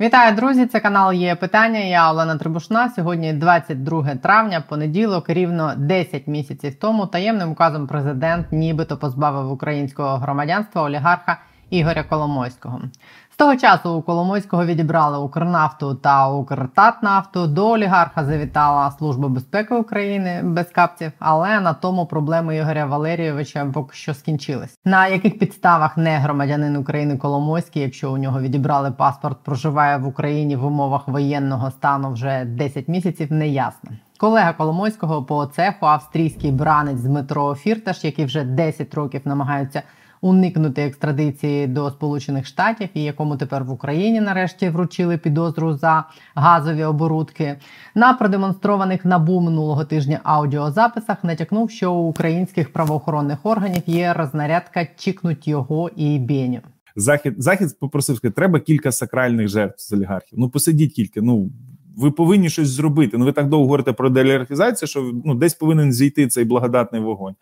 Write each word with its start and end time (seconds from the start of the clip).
Вітаю, 0.00 0.36
друзі! 0.36 0.66
Це 0.66 0.80
канал 0.80 1.12
є 1.12 1.34
питання. 1.34 1.78
Я 1.78 2.10
Олена 2.10 2.36
Трибушна. 2.36 2.88
Сьогодні 2.88 3.32
22 3.32 4.14
травня, 4.14 4.64
понеділок, 4.68 5.24
рівно 5.28 5.72
10 5.76 6.26
місяців 6.26 6.74
тому 6.74 7.06
таємним 7.06 7.50
указом 7.50 7.86
президент 7.86 8.52
нібито 8.52 8.96
позбавив 8.96 9.52
українського 9.52 10.16
громадянства 10.16 10.82
олігарха 10.82 11.40
Ігоря 11.70 12.02
Коломойського. 12.02 12.80
Того 13.38 13.56
часу 13.56 13.94
у 13.94 14.02
Коломойського 14.02 14.66
відібрали 14.66 15.18
Укрнафту 15.18 15.94
та 15.94 16.28
Укртатнафту. 16.28 17.46
До 17.46 17.70
олігарха 17.70 18.24
завітала 18.24 18.90
Служба 18.90 19.28
безпеки 19.28 19.74
України 19.74 20.40
без 20.44 20.66
капців, 20.66 21.12
але 21.18 21.60
на 21.60 21.74
тому 21.74 22.06
проблеми 22.06 22.56
Ігоря 22.56 22.86
Валерійовича 22.86 23.70
поки 23.74 23.94
що 23.94 24.14
скінчились. 24.14 24.78
На 24.84 25.08
яких 25.08 25.38
підставах 25.38 25.96
не 25.96 26.18
громадянин 26.18 26.76
України 26.76 27.16
Коломойський, 27.16 27.82
якщо 27.82 28.12
у 28.12 28.18
нього 28.18 28.40
відібрали 28.40 28.90
паспорт, 28.90 29.38
проживає 29.44 29.96
в 29.96 30.06
Україні 30.06 30.56
в 30.56 30.64
умовах 30.64 31.08
воєнного 31.08 31.70
стану 31.70 32.12
вже 32.12 32.44
10 32.44 32.88
місяців, 32.88 33.32
не 33.32 33.48
ясно. 33.48 33.90
Колега 34.16 34.52
Коломойського 34.52 35.24
по 35.24 35.46
цеху 35.46 35.86
австрійський 35.86 36.52
бранець 36.52 37.00
Дмитро 37.00 37.54
Фірташ, 37.54 38.04
який 38.04 38.24
вже 38.24 38.44
10 38.44 38.94
років 38.94 39.20
намагаються 39.24 39.82
уникнути 40.20 40.82
екстрадиції 40.82 41.66
до 41.66 41.90
Сполучених 41.90 42.46
Штатів, 42.46 42.88
і 42.94 43.02
якому 43.02 43.36
тепер 43.36 43.64
в 43.64 43.70
Україні 43.70 44.20
нарешті 44.20 44.68
вручили 44.68 45.18
підозру 45.18 45.74
за 45.74 46.04
газові 46.34 46.84
оборудки. 46.84 47.56
На 47.94 48.12
продемонстрованих 48.12 49.04
набу 49.04 49.40
минулого 49.40 49.84
тижня 49.84 50.20
аудіозаписах 50.22 51.24
натякнув, 51.24 51.70
що 51.70 51.92
у 51.92 52.08
українських 52.08 52.72
правоохоронних 52.72 53.38
органів 53.42 53.82
є 53.86 54.12
рознарядка 54.12 54.86
чікнуть 54.96 55.48
його 55.48 55.90
і 55.96 56.18
Беню. 56.18 56.60
Захід 56.96 57.34
захід 57.38 57.78
попросив 57.80 58.16
сказати, 58.16 58.34
треба 58.34 58.60
кілька 58.60 58.92
сакральних 58.92 59.48
жертв 59.48 59.80
з 59.80 59.92
олігархів. 59.92 60.38
Ну 60.38 60.50
посидіть 60.50 60.92
кілька. 60.92 61.20
Ну 61.20 61.50
ви 61.96 62.10
повинні 62.10 62.50
щось 62.50 62.68
зробити. 62.68 63.18
Ну 63.18 63.24
ви 63.24 63.32
так 63.32 63.48
довго 63.48 63.64
говорите 63.64 63.92
про 63.92 64.10
деолігархізацію, 64.10 64.88
що 64.88 65.12
ну 65.24 65.34
десь 65.34 65.54
повинен 65.54 65.92
зійти 65.92 66.26
цей 66.26 66.44
благодатний 66.44 67.00
вогонь. 67.00 67.34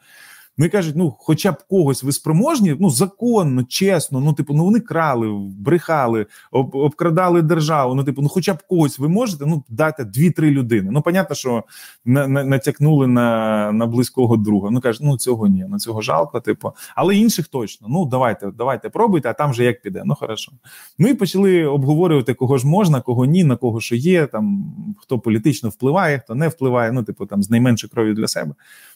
Ну 0.59 0.67
і 0.67 0.69
кажуть, 0.69 0.97
ну 0.97 1.15
хоча 1.19 1.53
б 1.53 1.57
когось 1.71 2.03
ви 2.03 2.13
спроможні, 2.13 2.77
ну 2.81 2.91
законно, 2.91 3.65
чесно, 3.65 4.21
ну 4.21 4.33
типу, 4.33 4.55
ну 4.55 4.65
вони 4.65 4.81
крали, 4.81 5.29
брехали, 5.59 6.27
об, 6.51 6.75
обкрадали 6.75 7.43
державу. 7.43 7.95
Ну, 7.95 8.05
типу, 8.05 8.23
ну 8.23 8.29
хоча 8.29 8.55
б 8.55 8.63
когось 8.69 8.99
ви 8.99 9.09
можете 9.09 9.47
ну 9.47 9.65
дати 9.69 10.05
дві-три 10.05 10.51
людини. 10.51 10.91
Ну, 10.93 11.03
понятно, 11.03 11.37
що 11.37 11.65
на, 12.05 12.29
на, 12.29 12.45
натякнули 12.45 13.07
на 13.07 13.73
на 13.73 13.87
близького 13.87 14.37
друга. 14.37 14.71
Ну 14.71 14.81
кажуть, 14.81 15.03
ну 15.05 15.19
цього 15.19 15.47
ні, 15.47 15.67
ну 15.69 15.79
цього 15.79 16.01
жалко, 16.01 16.41
типу, 16.41 16.73
але 16.95 17.17
інших 17.17 17.49
точно. 17.49 17.87
Ну 17.91 18.07
давайте, 18.07 18.51
давайте 18.51 18.89
пробуйте, 18.89 19.31
а 19.31 19.33
там 19.33 19.51
вже 19.51 19.65
як 19.65 19.83
піде. 19.83 20.03
Ну 20.05 20.15
хорошо. 20.15 20.53
Ну 20.99 21.09
і 21.09 21.15
почали 21.15 21.65
обговорювати, 21.65 22.35
кого 22.35 22.59
ж 22.59 22.67
можна, 22.67 23.01
кого 23.01 23.25
ні, 23.25 23.45
на 23.45 23.57
кого 23.57 23.81
що 23.81 23.97
є, 23.97 24.27
там 24.27 24.75
хто 24.99 25.19
політично 25.19 25.69
впливає, 25.69 26.19
хто 26.19 26.35
не 26.35 26.49
впливає. 26.49 26.93
Ну, 26.93 27.03
типу, 27.03 27.27
там 27.27 27.43
з 27.43 27.51
найменшою 27.51 27.91
кров'ю 27.91 28.15
для 28.15 28.29
себе. 28.29 28.55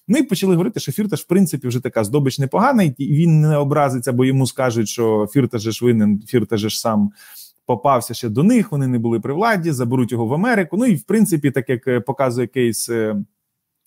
Ну 0.09 0.19
і 0.19 0.23
почали 0.23 0.55
говорити, 0.55 0.81
що 0.81 0.93
Фірташ, 0.93 1.20
в 1.20 1.27
принципі, 1.27 1.69
вже 1.69 1.81
така 1.81 2.05
здобич 2.05 2.39
непогана, 2.39 2.83
і 2.83 2.95
він 2.98 3.41
не 3.41 3.56
образиться, 3.56 4.12
бо 4.12 4.25
йому 4.25 4.47
скажуть, 4.47 4.89
що 4.89 5.29
Фірташ 5.33 5.62
ж 5.62 5.84
винен, 5.84 6.23
Фірташ 6.27 6.61
ж 6.61 6.81
сам. 6.81 7.11
Попався 7.67 8.15
ще 8.15 8.28
до 8.28 8.43
них, 8.43 8.73
вони 8.73 8.87
не 8.87 8.98
були 8.98 9.21
при 9.21 9.34
владі, 9.34 9.73
заберуть 9.73 10.12
його 10.12 10.27
в 10.27 10.34
Америку. 10.34 10.77
Ну 10.77 10.87
і 10.87 10.95
в 10.95 11.03
принципі, 11.03 11.51
так 11.51 11.69
як 11.69 11.89
е, 11.89 12.01
показує 12.01 12.47
кейс 12.47 12.89
е, 12.89 13.17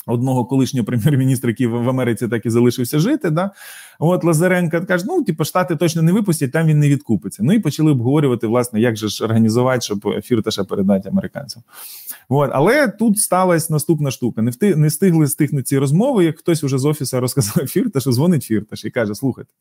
одного 0.06 0.46
колишнього 0.46 0.86
прем'єр-міністра, 0.86 1.50
який 1.50 1.68
в 1.68 1.90
Америці 1.90 2.28
так 2.28 2.46
і 2.46 2.50
залишився 2.50 3.00
жити. 3.00 3.30
Да? 3.30 3.52
От 4.00 4.24
Лазаренко 4.24 4.86
каже: 4.86 5.06
ну 5.08 5.24
типу, 5.24 5.44
штати 5.44 5.76
точно 5.76 6.02
не 6.02 6.12
випустять, 6.12 6.52
там 6.52 6.68
він 6.68 6.80
не 6.80 6.90
відкупиться. 6.90 7.44
Ну 7.44 7.54
і 7.54 7.60
почали 7.60 7.92
обговорювати, 7.92 8.48
власне, 8.48 8.82
як 8.82 8.98
же 8.98 9.08
ж 9.08 9.24
організувати, 9.24 9.82
щоб 9.82 10.22
фірташа 10.22 10.64
передати 10.64 11.10
американцям. 11.10 11.64
От. 12.30 12.50
Але 12.54 12.88
тут 12.88 13.20
сталася 13.20 13.74
наступна 13.74 14.12
штука. 14.12 14.42
Не 14.42 14.52
вти, 14.52 14.76
не 14.76 14.88
встигли 14.88 15.28
стихнути 15.28 15.64
ці 15.64 15.78
розмови, 15.78 16.26
як 16.26 16.40
хтось 16.40 16.64
уже 16.64 16.78
з 16.78 16.86
офісу 16.86 17.20
розказав 17.20 17.68
Фірташу, 17.68 18.14
дзвонить 18.14 18.44
Фірташ 18.44 18.86
і 18.86 18.90
каже: 18.90 19.16
слухайте, 19.16 19.54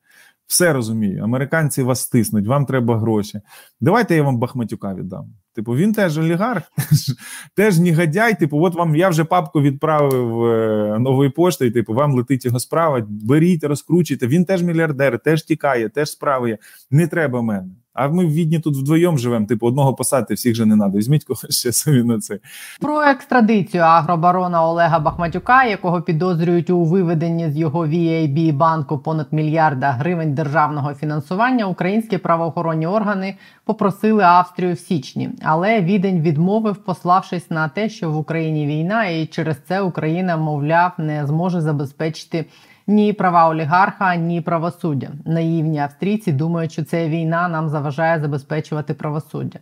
все 0.47 0.72
розумію, 0.72 1.25
американці 1.25 1.82
вас 1.82 2.00
стиснуть, 2.00 2.47
вам 2.47 2.66
треба 2.66 2.98
гроші. 2.98 3.41
Давайте 3.81 4.16
я 4.16 4.22
вам 4.22 4.38
Бахматюка 4.38 4.94
віддам. 4.94 5.32
Типу, 5.54 5.76
він 5.76 5.92
теж 5.92 6.18
олігарх, 6.18 6.62
теж, 7.56 7.78
негодяй. 7.78 8.38
Типу, 8.38 8.64
от 8.64 8.74
вам 8.74 8.96
я 8.96 9.08
вже 9.08 9.24
папку 9.24 9.62
відправив 9.62 10.44
е, 10.44 10.98
нової 10.98 11.30
пошти, 11.30 11.66
і 11.66 11.70
типу, 11.70 11.94
вам 11.94 12.14
летить 12.14 12.44
його 12.44 12.60
справа. 12.60 13.06
Беріть, 13.08 13.64
розкручуйте. 13.64 14.26
Він 14.26 14.44
теж 14.44 14.62
мільярдер, 14.62 15.18
теж 15.18 15.42
тікає, 15.42 15.88
теж 15.88 16.10
справи 16.10 16.58
Не 16.90 17.06
треба 17.06 17.42
мене. 17.42 17.68
А 17.94 18.08
ми 18.08 18.26
в 18.26 18.32
відні 18.32 18.60
тут 18.60 18.76
вдвоєм 18.76 19.19
живемо. 19.19 19.47
Типу, 19.47 19.66
одного 19.66 19.94
посадити, 19.94 20.34
всіх 20.34 20.54
же 20.54 20.66
не 20.66 20.76
треба. 20.76 20.98
Візьміть 20.98 21.25
когось 21.25 21.58
ще 21.58 21.72
собі 21.72 22.03
на 22.03 22.19
це. 22.19 22.38
Про 22.80 23.03
екстрадицію 23.03 23.82
агробарона 23.82 24.66
Олега 24.66 24.98
Бахматюка, 24.98 25.64
якого 25.64 26.02
підозрюють 26.02 26.70
у 26.70 26.84
виведенні 26.84 27.50
з 27.50 27.56
його 27.56 27.86
VAB 27.86 28.52
банку 28.52 28.98
понад 28.98 29.26
мільярда 29.31 29.91
гривень 29.91 30.34
державного 30.34 30.94
фінансування. 30.94 31.66
Українські 31.66 32.19
правоохоронні 32.19 32.86
органи 32.86 33.34
попросили 33.64 34.22
Австрію 34.22 34.75
в 34.75 34.78
січні, 34.78 35.31
але 35.42 35.81
відень 35.81 36.20
відмовив, 36.20 36.76
пославшись 36.76 37.50
на 37.50 37.69
те, 37.69 37.88
що 37.88 38.10
в 38.10 38.16
Україні 38.16 38.66
війна, 38.66 39.04
і 39.04 39.26
через 39.26 39.56
це 39.69 39.81
Україна, 39.81 40.36
мовляв, 40.36 40.92
не 40.98 41.26
зможе 41.26 41.60
забезпечити 41.60 42.47
ні 42.87 43.12
права 43.12 43.48
олігарха, 43.48 44.16
ні 44.16 44.41
правосуддя. 44.41 45.09
Наївні 45.25 45.78
австрійці 45.78 46.32
думають, 46.32 46.72
що 46.72 46.84
ця 46.84 47.09
війна 47.09 47.48
нам 47.48 47.69
заважає 47.69 48.20
забезпечувати 48.20 48.94
правосуддя. 48.94 49.59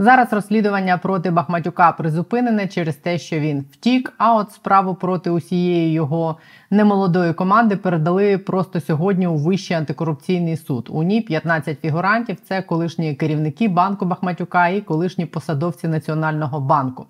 Зараз 0.00 0.32
розслідування 0.32 0.98
проти 0.98 1.30
Бахматюка 1.30 1.92
призупинене 1.92 2.66
через 2.66 2.96
те, 2.96 3.18
що 3.18 3.38
він 3.38 3.64
втік. 3.72 4.12
А 4.18 4.34
от 4.34 4.52
справу 4.52 4.94
проти 4.94 5.30
усієї 5.30 5.92
його 5.92 6.36
немолодої 6.70 7.32
команди 7.32 7.76
передали 7.76 8.38
просто 8.38 8.80
сьогодні 8.80 9.26
у 9.26 9.36
Вищий 9.36 9.76
антикорупційний 9.76 10.56
суд. 10.56 10.88
У 10.92 11.02
ній 11.02 11.20
15 11.20 11.80
фігурантів. 11.80 12.36
Це 12.40 12.62
колишні 12.62 13.14
керівники 13.14 13.68
банку 13.68 14.04
Бахматюка 14.04 14.68
і 14.68 14.80
колишні 14.80 15.26
посадовці 15.26 15.88
Національного 15.88 16.60
банку. 16.60 17.06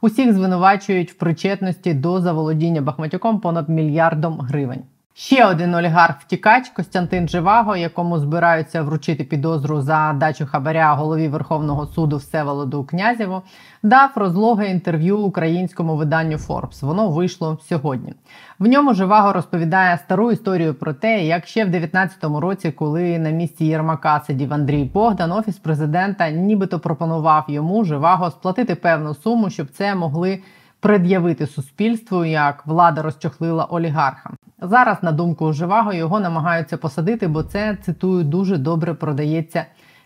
Усіх 0.00 0.32
звинувачують 0.32 1.12
в 1.12 1.14
причетності 1.14 1.94
до 1.94 2.20
заволодіння 2.20 2.82
Бахматюком 2.82 3.40
понад 3.40 3.68
мільярдом 3.68 4.40
гривень. 4.40 4.82
Ще 5.14 5.46
один 5.46 5.74
олігарх-втікач 5.74 6.68
Костянтин 6.68 7.28
Живаго, 7.28 7.76
якому 7.76 8.18
збираються 8.18 8.82
вручити 8.82 9.24
підозру 9.24 9.80
за 9.80 10.12
дачу 10.12 10.46
хабаря 10.46 10.94
голові 10.94 11.28
Верховного 11.28 11.86
суду 11.86 12.16
Всеволоду 12.16 12.84
Князєву, 12.84 13.42
дав 13.82 14.10
розлоге 14.14 14.70
інтерв'ю 14.70 15.18
українському 15.18 15.96
виданню 15.96 16.36
Forbes. 16.36 16.86
Воно 16.86 17.08
вийшло 17.08 17.58
сьогодні. 17.68 18.14
В 18.58 18.66
ньому 18.66 18.94
Живаго 18.94 19.32
розповідає 19.32 19.98
стару 19.98 20.32
історію 20.32 20.74
про 20.74 20.94
те, 20.94 21.24
як 21.24 21.46
ще 21.46 21.64
в 21.64 21.68
19-му 21.68 22.40
році, 22.40 22.70
коли 22.70 23.18
на 23.18 23.30
місці 23.30 23.64
Єрмака 23.64 24.22
сидів 24.26 24.52
Андрій 24.52 24.84
Богдан, 24.84 25.32
офіс 25.32 25.58
президента 25.58 26.30
нібито 26.30 26.78
пропонував 26.78 27.44
йому 27.48 27.84
Живаго 27.84 28.30
сплатити 28.30 28.74
певну 28.74 29.14
суму, 29.14 29.50
щоб 29.50 29.70
це 29.70 29.94
могли 29.94 30.38
пред'явити 30.82 31.46
суспільству, 31.46 32.24
як 32.24 32.66
влада 32.66 33.02
розчохлила 33.02 33.64
олігарха. 33.64 34.30
Зараз, 34.62 35.02
на 35.02 35.12
думку 35.12 35.52
Живаго, 35.52 35.92
його 35.92 36.20
намагаються 36.20 36.76
посадити, 36.76 37.28
бо 37.28 37.42
це 37.42 37.76
цитую 37.82 38.24
дуже 38.24 38.56
добре 38.56 38.94
продається 38.94 39.64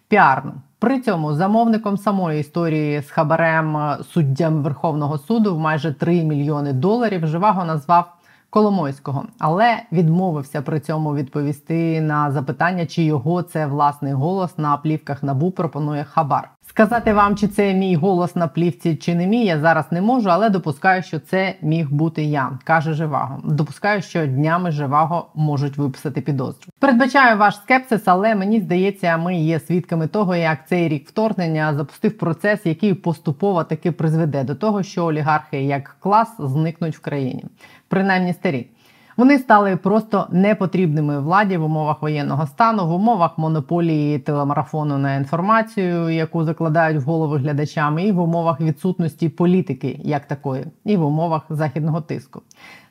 піарно. 0.09 0.55
При 0.79 1.01
цьому 1.01 1.35
замовником 1.35 1.97
самої 1.97 2.41
історії 2.41 3.03
з 3.03 3.11
хабарем 3.11 3.97
суддям 4.13 4.63
Верховного 4.63 5.19
суду 5.19 5.57
в 5.57 5.59
майже 5.59 5.93
3 5.93 6.25
мільйони 6.25 6.73
доларів 6.73 7.27
Живаго 7.27 7.65
назвав 7.65 8.13
Коломойського, 8.51 9.25
але 9.39 9.83
відмовився 9.93 10.63
при 10.63 10.81
цьому 10.81 11.15
відповісти 11.15 12.01
на 12.01 12.31
запитання, 12.31 12.87
чи 12.87 13.03
його 13.03 13.43
це 13.43 13.67
власний 13.67 14.13
голос 14.13 14.59
на 14.59 14.77
плівках 14.77 15.23
набу 15.23 15.51
пропонує 15.51 16.05
хабар. 16.05 16.51
Сказати 16.77 17.13
вам, 17.13 17.37
чи 17.37 17.49
це 17.49 17.75
мій 17.75 17.97
голос 17.97 18.37
на 18.37 18.49
плівці, 18.49 18.97
чи 18.97 19.15
не 19.15 19.27
мій, 19.27 19.45
я 19.45 19.61
зараз 19.61 19.85
не 19.91 20.01
можу, 20.01 20.31
але 20.31 20.51
допускаю, 20.51 21.03
що 21.03 21.19
це 21.19 21.55
міг 21.63 21.91
бути 21.91 22.25
я, 22.25 22.59
каже 22.65 22.93
Живаго. 22.93 23.41
Допускаю, 23.45 24.03
що 24.03 24.27
днями 24.27 24.71
Живаго 24.71 25.27
можуть 25.35 25.77
виписати 25.77 26.21
підозру. 26.21 26.73
Передбачаю 26.79 27.39
ваш 27.39 27.57
скепсис, 27.57 28.03
але 28.05 28.35
мені 28.35 28.61
здається, 28.61 29.17
ми 29.17 29.37
є 29.37 29.61
свідками 29.61 30.07
того, 30.07 30.37
як 30.37 30.69
цей 30.69 30.89
рік 30.89 31.09
вторгнення 31.09 31.75
запустив 31.75 32.19
процес, 32.19 32.67
який 32.67 32.95
поступово 32.95 33.65
таки 33.65 33.93
призведе 33.93 34.45
до 34.45 34.55
того, 34.55 34.83
що 34.83 35.05
олігархи 35.05 35.63
як 35.63 35.97
клас 36.01 36.29
зникнуть 36.39 36.97
в 36.97 37.01
країні, 37.01 37.45
принаймні 37.89 38.33
старі. 38.33 38.67
Вони 39.17 39.39
стали 39.39 39.77
просто 39.77 40.27
непотрібними 40.31 41.21
владі 41.21 41.57
в 41.57 41.65
умовах 41.65 42.03
воєнного 42.03 42.47
стану, 42.47 42.87
в 42.87 42.93
умовах 42.93 43.39
монополії 43.39 44.19
телемарафону 44.19 44.99
на 44.99 45.15
інформацію, 45.15 46.11
яку 46.11 46.45
закладають 46.45 47.03
в 47.03 47.07
голови 47.07 47.39
глядачам, 47.39 47.99
і 47.99 48.13
в 48.13 48.21
умовах 48.21 48.61
відсутності 48.61 49.29
політики 49.29 50.01
як 50.03 50.27
такої, 50.27 50.65
і 50.85 50.97
в 50.97 51.05
умовах 51.05 51.43
західного 51.49 52.01
тиску. 52.01 52.43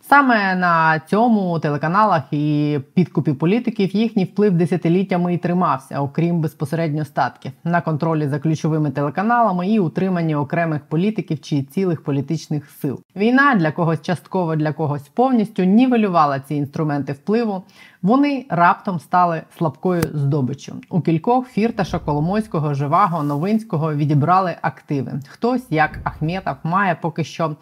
Саме 0.09 0.55
на 0.55 0.99
цьому 0.99 1.59
телеканалах 1.59 2.23
і 2.31 2.79
підкупі 2.93 3.33
політиків 3.33 3.95
їхній 3.95 4.25
вплив 4.25 4.53
десятиліттями 4.53 5.33
і 5.33 5.37
тримався, 5.37 6.01
окрім 6.01 6.41
безпосередньо 6.41 7.05
статків, 7.05 7.51
на 7.63 7.81
контролі 7.81 8.27
за 8.27 8.39
ключовими 8.39 8.91
телеканалами 8.91 9.69
і 9.69 9.79
утриманні 9.79 10.35
окремих 10.35 10.81
політиків 10.81 11.41
чи 11.41 11.63
цілих 11.63 12.03
політичних 12.03 12.69
сил. 12.69 13.01
Війна 13.15 13.55
для 13.55 13.71
когось 13.71 14.01
частково, 14.01 14.55
для 14.55 14.73
когось 14.73 15.07
повністю 15.07 15.63
нівелювала 15.63 16.39
ці 16.39 16.55
інструменти 16.55 17.13
впливу. 17.13 17.63
Вони 18.01 18.45
раптом 18.49 18.99
стали 18.99 19.41
слабкою 19.57 20.01
здобиччю. 20.01 20.75
У 20.89 21.01
кількох 21.01 21.47
фірташа 21.47 21.99
Коломойського, 21.99 22.73
Живаго, 22.73 23.23
Новинського 23.23 23.93
відібрали 23.93 24.55
активи. 24.61 25.11
Хтось, 25.27 25.65
як 25.69 25.99
Ахметов, 26.03 26.55
має 26.63 26.95
поки 26.95 27.23
що 27.23 27.55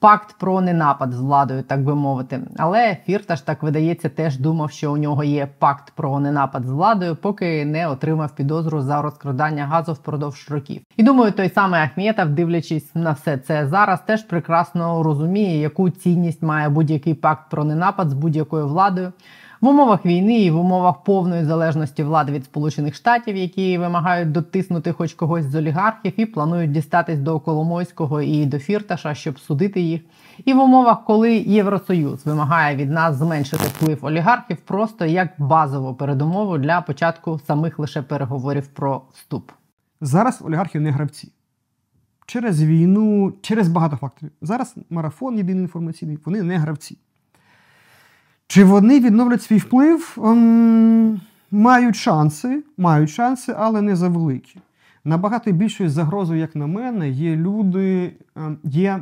пакт 0.00 0.34
про 0.38 0.60
ненапад 0.60 1.12
з 1.12 1.20
владою, 1.20 1.62
так 1.62 1.84
би 1.84 1.94
мовити. 1.94 2.40
Але 2.56 2.96
Фірташ 3.04 3.40
так 3.40 3.62
видається, 3.62 4.08
теж 4.08 4.38
думав, 4.38 4.70
що 4.70 4.92
у 4.92 4.96
нього 4.96 5.24
є 5.24 5.48
пакт 5.58 5.92
про 5.94 6.20
ненапад 6.20 6.64
з 6.64 6.70
владою, 6.70 7.16
поки 7.16 7.64
не 7.64 7.88
отримав 7.88 8.34
підозру 8.34 8.80
за 8.80 9.02
розкрадання 9.02 9.66
газу 9.66 9.92
впродовж 9.92 10.48
років. 10.50 10.82
І 10.96 11.02
думаю, 11.02 11.32
той 11.32 11.48
самий 11.48 11.80
Ахметов, 11.80 12.28
дивлячись 12.28 12.94
на 12.94 13.12
все 13.12 13.38
це 13.38 13.66
зараз, 13.66 14.00
теж 14.00 14.22
прекрасно 14.22 15.02
розуміє, 15.02 15.60
яку 15.60 15.90
цінність 15.90 16.42
має 16.42 16.68
будь-який 16.68 17.14
пакт 17.14 17.50
про 17.50 17.64
ненапад 17.64 18.10
з 18.10 18.14
будь-якою 18.14 18.68
владою. 18.68 19.12
В 19.60 19.66
умовах 19.66 20.06
війни 20.06 20.40
і 20.40 20.50
в 20.50 20.60
умовах 20.60 21.02
повної 21.04 21.44
залежності 21.44 22.02
влади 22.02 22.32
від 22.32 22.44
Сполучених 22.44 22.94
Штатів, 22.94 23.36
які 23.36 23.78
вимагають 23.78 24.32
дотиснути 24.32 24.92
хоч 24.92 25.14
когось 25.14 25.44
з 25.44 25.54
олігархів, 25.54 26.12
і 26.16 26.26
планують 26.26 26.72
дістатись 26.72 27.18
до 27.18 27.40
Коломойського 27.40 28.22
і 28.22 28.46
до 28.46 28.58
Фірташа, 28.58 29.14
щоб 29.14 29.38
судити 29.38 29.80
їх. 29.80 30.00
І 30.44 30.52
в 30.52 30.60
умовах, 30.60 31.04
коли 31.04 31.36
Євросоюз 31.36 32.26
вимагає 32.26 32.76
від 32.76 32.90
нас 32.90 33.16
зменшити 33.16 33.64
вплив 33.64 33.98
олігархів, 34.02 34.56
просто 34.56 35.04
як 35.04 35.28
базову 35.38 35.94
передумову 35.94 36.58
для 36.58 36.80
початку 36.80 37.40
самих 37.46 37.78
лише 37.78 38.02
переговорів 38.02 38.66
про 38.66 39.02
вступ. 39.12 39.50
Зараз 40.00 40.42
олігархи 40.42 40.80
не 40.80 40.90
гравці. 40.90 41.32
Через 42.26 42.64
війну, 42.64 43.32
через 43.42 43.68
багато 43.68 43.96
факторів. 43.96 44.32
Зараз 44.42 44.74
марафон 44.90 45.36
єдиний 45.36 45.62
інформаційний, 45.62 46.18
вони 46.24 46.42
не 46.42 46.58
гравці. 46.58 46.98
Чи 48.48 48.64
вони 48.64 49.00
відновлять 49.00 49.42
свій 49.42 49.58
вплив? 49.58 50.18
Ем, 50.18 51.20
мають 51.50 51.96
шанси, 51.96 52.62
мають 52.76 53.10
шанси, 53.10 53.54
але 53.58 53.82
не 53.82 53.96
завеликі. 53.96 54.60
Набагато 55.04 55.52
більшою 55.52 55.90
загрозою, 55.90 56.40
як 56.40 56.56
на 56.56 56.66
мене, 56.66 57.08
є 57.08 57.36
люди, 57.36 58.12
ем, 58.36 58.58
є 58.64 59.00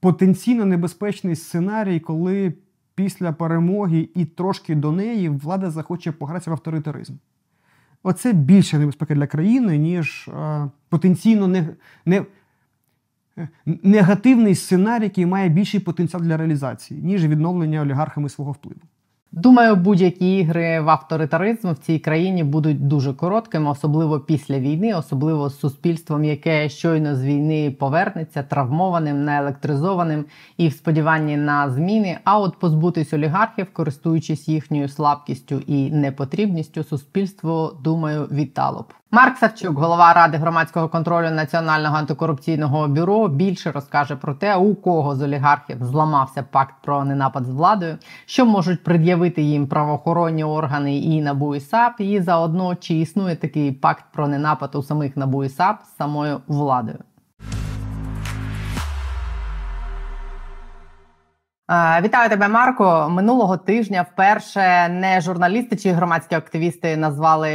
потенційно 0.00 0.64
небезпечний 0.64 1.36
сценарій, 1.36 2.00
коли 2.00 2.54
після 2.94 3.32
перемоги 3.32 4.08
і 4.14 4.24
трошки 4.24 4.74
до 4.74 4.92
неї 4.92 5.28
влада 5.28 5.70
захоче 5.70 6.12
погратися 6.12 6.50
в 6.50 6.52
авторитаризм. 6.52 7.14
Оце 8.02 8.32
більше 8.32 8.78
небезпека 8.78 9.14
для 9.14 9.26
країни, 9.26 9.78
ніж 9.78 10.28
е, 10.28 10.68
потенційно 10.88 11.48
не, 11.48 11.68
не, 12.06 12.24
негативний 13.66 14.54
сценарій, 14.54 15.04
який 15.04 15.26
має 15.26 15.48
більший 15.48 15.80
потенціал 15.80 16.22
для 16.22 16.36
реалізації, 16.36 17.02
ніж 17.02 17.26
відновлення 17.26 17.80
олігархами 17.80 18.28
свого 18.28 18.52
впливу. 18.52 18.80
Думаю, 19.34 19.76
будь-які 19.76 20.38
ігри 20.38 20.80
в 20.80 20.90
авторитаризм 20.90 21.72
в 21.72 21.78
цій 21.78 21.98
країні 21.98 22.44
будуть 22.44 22.88
дуже 22.88 23.12
короткими, 23.14 23.70
особливо 23.70 24.20
після 24.20 24.58
війни, 24.58 24.94
особливо 24.94 25.48
з 25.48 25.58
суспільством, 25.58 26.24
яке 26.24 26.68
щойно 26.68 27.16
з 27.16 27.24
війни 27.24 27.76
повернеться 27.80 28.42
травмованим, 28.42 29.24
неелектризованим 29.24 30.24
і 30.56 30.68
в 30.68 30.72
сподіванні 30.72 31.36
на 31.36 31.70
зміни. 31.70 32.18
А 32.24 32.38
от 32.38 32.58
позбутись 32.58 33.12
олігархів, 33.12 33.66
користуючись 33.72 34.48
їхньою 34.48 34.88
слабкістю 34.88 35.62
і 35.66 35.90
непотрібністю, 35.90 36.84
суспільство 36.84 37.76
думаю 37.84 38.28
вітало 38.32 38.82
б. 38.82 39.01
Марк 39.14 39.38
Савчук, 39.38 39.78
голова 39.78 40.12
ради 40.12 40.36
громадського 40.36 40.88
контролю 40.88 41.30
Національного 41.30 41.96
антикорупційного 41.96 42.88
бюро, 42.88 43.28
більше 43.28 43.72
розкаже 43.72 44.16
про 44.16 44.34
те, 44.34 44.56
у 44.56 44.74
кого 44.74 45.16
з 45.16 45.22
олігархів 45.22 45.84
зламався 45.84 46.42
пакт 46.42 46.74
про 46.82 47.04
ненапад 47.04 47.44
з 47.44 47.50
владою, 47.50 47.98
що 48.26 48.46
можуть 48.46 48.84
пред'явити 48.84 49.42
їм 49.42 49.66
правоохоронні 49.66 50.44
органи 50.44 50.98
і 50.98 51.22
НАБУ 51.22 51.54
і 51.54 51.60
САП, 51.60 52.00
і 52.00 52.20
заодно 52.20 52.74
чи 52.74 52.94
існує 52.94 53.36
такий 53.36 53.72
пакт 53.72 54.04
про 54.12 54.28
ненапад 54.28 54.74
у 54.74 54.82
самих 54.82 55.16
НАБУ 55.16 55.44
і 55.44 55.48
САП 55.48 55.82
з 55.84 55.96
самою 55.96 56.40
владою. 56.46 56.98
Вітаю 62.02 62.30
тебе, 62.30 62.48
Марко. 62.48 63.08
Минулого 63.10 63.56
тижня 63.56 64.06
вперше 64.12 64.88
не 64.88 65.20
журналісти 65.20 65.76
чи 65.76 65.92
громадські 65.92 66.34
активісти 66.34 66.96
назвали 66.96 67.50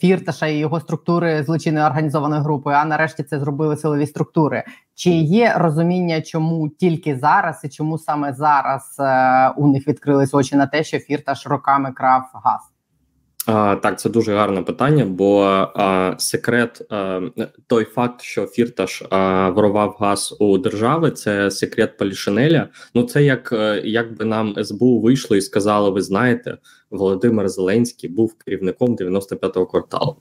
Фірташа 0.00 0.46
і 0.46 0.56
його 0.56 0.80
структури 0.80 1.42
злочинною 1.42 1.86
організованою 1.86 2.42
групою. 2.42 2.76
А 2.76 2.84
нарешті 2.84 3.22
це 3.22 3.40
зробили 3.40 3.76
силові 3.76 4.06
структури. 4.06 4.64
Чи 4.94 5.10
є 5.10 5.54
розуміння, 5.56 6.22
чому 6.22 6.68
тільки 6.68 7.18
зараз 7.18 7.60
і 7.64 7.68
чому 7.68 7.98
саме 7.98 8.32
зараз 8.32 8.96
е, 9.00 9.48
у 9.56 9.66
них 9.68 9.88
відкрились 9.88 10.34
очі 10.34 10.56
на 10.56 10.66
те, 10.66 10.84
що 10.84 10.98
Фірташ 10.98 11.46
роками 11.46 11.92
крав 11.92 12.22
газ? 12.44 12.71
А, 13.46 13.76
Так, 13.76 14.00
це 14.00 14.10
дуже 14.10 14.34
гарне 14.34 14.62
питання, 14.62 15.04
бо 15.04 15.42
а, 15.74 16.14
секрет, 16.18 16.86
а, 16.90 17.20
той 17.66 17.84
факт, 17.84 18.22
що 18.22 18.46
Фірташ 18.46 19.02
а, 19.10 19.48
ворував 19.50 19.96
газ 20.00 20.36
у 20.40 20.58
держави, 20.58 21.10
це 21.10 21.50
секрет 21.50 21.98
Полішинеля. 21.98 22.68
Ну 22.94 23.02
це 23.02 23.24
як 23.24 23.52
як 23.84 24.02
якби 24.02 24.24
нам 24.24 24.64
СБУ 24.64 25.00
вийшло 25.00 25.36
і 25.36 25.40
сказали: 25.40 25.90
ви 25.90 26.02
знаєте, 26.02 26.58
Володимир 26.92 27.48
Зеленський 27.48 28.10
був 28.10 28.34
керівником 28.38 28.96
95-го 28.96 29.66
кварталу. 29.66 30.16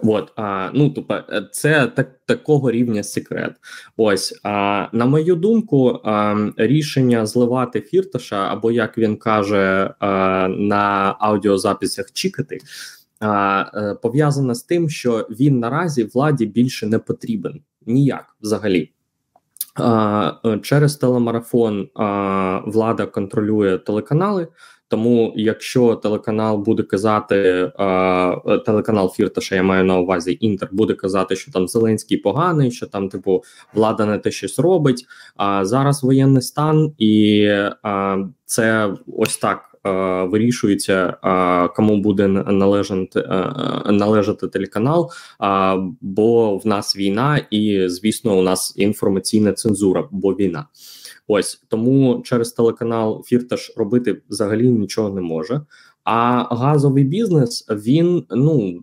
От, 0.00 0.32
а, 0.36 0.70
ну 0.74 0.90
тобто, 0.90 1.14
е, 1.14 1.48
це 1.52 1.86
так 1.86 2.20
такого 2.26 2.70
рівня 2.70 3.02
секрет. 3.02 3.52
Ось 3.96 4.40
а, 4.42 4.86
на 4.92 5.06
мою 5.06 5.36
думку, 5.36 6.00
а, 6.04 6.36
рішення 6.56 7.26
зливати 7.26 7.80
фірташа, 7.80 8.36
або 8.36 8.72
як 8.72 8.98
він 8.98 9.16
каже 9.16 9.94
а, 9.98 10.48
на 10.48 11.16
аудіозаписях 11.18 12.12
чікати. 12.12 12.58
Е, 13.22 13.94
пов'язане 14.02 14.54
з 14.54 14.62
тим, 14.62 14.90
що 14.90 15.26
він 15.30 15.58
наразі 15.58 16.04
владі 16.04 16.46
більше 16.46 16.86
не 16.86 16.98
потрібен 16.98 17.60
ніяк 17.86 18.36
взагалі. 18.40 18.92
Е, 19.80 20.58
через 20.62 20.96
телемарафон 20.96 21.88
влада 22.66 23.06
контролює 23.06 23.78
телеканали. 23.78 24.48
Тому, 24.88 25.32
якщо 25.36 25.94
телеканал 25.94 26.58
буде 26.58 26.82
казати, 26.82 27.36
е, 27.36 28.58
телеканал 28.66 29.12
Фірташа, 29.12 29.54
я 29.54 29.62
маю 29.62 29.84
на 29.84 29.98
увазі 29.98 30.38
інтер, 30.40 30.68
буде 30.72 30.94
казати, 30.94 31.36
що 31.36 31.52
там 31.52 31.68
Зеленський 31.68 32.16
поганий, 32.16 32.70
що 32.70 32.86
там, 32.86 33.08
типу, 33.08 33.44
влада 33.74 34.06
не 34.06 34.18
те 34.18 34.30
щось 34.30 34.58
робить. 34.58 35.06
А 35.36 35.64
зараз 35.64 36.04
воєнний 36.04 36.42
стан, 36.42 36.92
і 36.98 37.48
це 38.44 38.94
ось 39.16 39.38
так. 39.38 39.62
Вирішується, 40.30 41.16
кому 41.76 41.96
буде 42.00 42.28
належати 42.28 43.28
належати 43.86 44.48
телеканал, 44.48 45.10
бо 46.00 46.56
в 46.56 46.66
нас 46.66 46.96
війна, 46.96 47.46
і 47.50 47.88
звісно, 47.88 48.38
у 48.38 48.42
нас 48.42 48.74
інформаційна 48.76 49.52
цензура, 49.52 50.08
бо 50.10 50.34
війна. 50.34 50.66
Ось 51.26 51.62
тому 51.68 52.22
через 52.24 52.52
телеканал 52.52 53.22
Фірташ 53.24 53.72
робити 53.76 54.22
взагалі 54.28 54.70
нічого 54.70 55.10
не 55.10 55.20
може. 55.20 55.60
А 56.04 56.42
газовий 56.56 57.04
бізнес 57.04 57.66
він 57.70 58.26
ну. 58.30 58.82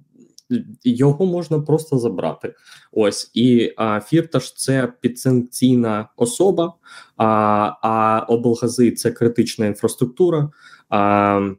Його 0.83 1.25
можна 1.25 1.59
просто 1.59 1.99
забрати. 1.99 2.53
Ось 2.91 3.31
і 3.33 3.73
а, 3.77 3.99
Фірташ 3.99 4.53
це 4.53 4.93
підсанкційна 5.01 6.09
особа, 6.17 6.73
а 7.17 7.25
а 7.81 8.25
облгази 8.27 8.91
це 8.91 9.11
критична 9.11 9.65
інфраструктура. 9.65 10.49
А, 10.89 11.49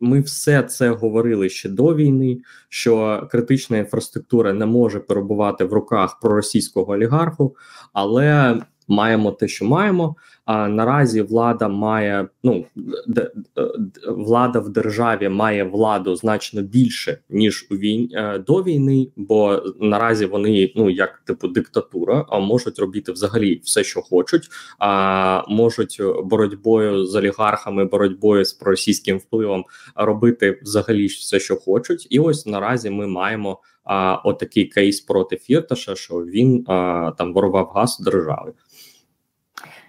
Ми 0.00 0.20
все 0.20 0.62
це 0.62 0.90
говорили 0.90 1.48
ще 1.48 1.68
до 1.68 1.94
війни: 1.94 2.38
що 2.68 3.22
критична 3.30 3.78
інфраструктура 3.78 4.52
не 4.52 4.66
може 4.66 5.00
перебувати 5.00 5.64
в 5.64 5.72
руках 5.72 6.20
проросійського 6.20 6.92
олігарху, 6.92 7.56
але 7.92 8.60
маємо 8.88 9.32
те, 9.32 9.48
що 9.48 9.64
маємо. 9.64 10.16
А 10.44 10.68
наразі 10.68 11.22
влада 11.22 11.68
має 11.68 12.28
ну 12.44 12.64
д, 13.06 13.30
д, 13.56 13.70
влада 14.08 14.58
в 14.58 14.68
державі 14.68 15.28
має 15.28 15.64
владу 15.64 16.16
значно 16.16 16.62
більше 16.62 17.18
ніж 17.30 17.66
у 17.70 17.74
війні 17.74 18.10
е, 18.12 18.38
до 18.38 18.62
війни, 18.62 19.08
бо 19.16 19.62
наразі 19.80 20.26
вони 20.26 20.72
ну 20.76 20.90
як 20.90 21.22
типу 21.24 21.48
диктатура, 21.48 22.24
а 22.28 22.38
можуть 22.38 22.78
робити 22.78 23.12
взагалі 23.12 23.60
все, 23.64 23.84
що 23.84 24.02
хочуть, 24.02 24.48
а 24.78 25.42
можуть 25.48 26.00
боротьбою 26.24 27.06
з 27.06 27.14
олігархами, 27.14 27.84
боротьбою 27.84 28.44
з 28.44 28.52
проросійським 28.52 29.18
впливом 29.18 29.64
робити 29.94 30.60
взагалі 30.62 31.06
все, 31.06 31.40
що 31.40 31.56
хочуть, 31.56 32.06
і 32.10 32.18
ось 32.18 32.46
наразі 32.46 32.90
ми 32.90 33.06
маємо. 33.06 33.58
А 33.88 34.14
отакий 34.14 34.64
кейс 34.64 35.00
проти 35.00 35.36
Фірташа, 35.36 35.94
що 35.94 36.14
він 36.14 36.64
а, 36.66 37.12
там 37.18 37.32
ворував 37.32 37.72
газ 37.74 37.98
держави. 38.00 38.52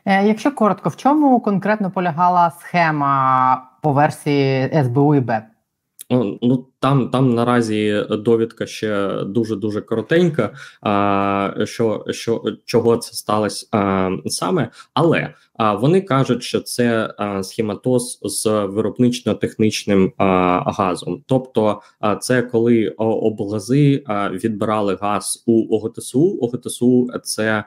Якщо 0.07 0.51
коротко, 0.51 0.89
в 0.89 0.95
чому 0.95 1.39
конкретно 1.39 1.91
полягала 1.91 2.51
схема 2.51 3.63
по 3.81 3.93
версії 3.93 4.83
СБУ 4.83 5.15
і 5.15 5.19
БЕП? 5.19 5.43
Ну 6.41 6.65
там 6.79 7.09
там 7.09 7.33
наразі 7.33 8.05
довідка 8.09 8.65
ще 8.65 9.23
дуже 9.23 9.55
дуже 9.55 9.81
коротенька. 9.81 10.53
А, 10.81 11.53
Що 11.63 12.05
що 12.09 12.43
чого 12.65 12.97
це 12.97 13.13
сталося 13.13 13.67
саме, 14.25 14.69
але 14.93 15.33
а, 15.57 15.73
вони 15.73 16.01
кажуть, 16.01 16.43
що 16.43 16.59
це 16.59 17.13
а, 17.17 17.43
схематоз 17.43 18.19
з 18.23 18.45
виробнично-технічним 18.45 20.13
газом. 20.65 21.23
Тобто, 21.25 21.81
а, 21.99 22.15
це 22.15 22.41
коли 22.41 22.89
облгази 22.97 24.03
а, 24.05 24.29
відбирали 24.29 24.97
газ 25.01 25.43
у 25.45 25.75
ОГТСУ. 25.75 26.37
ОГТСУ– 26.41 27.07
це 27.23 27.63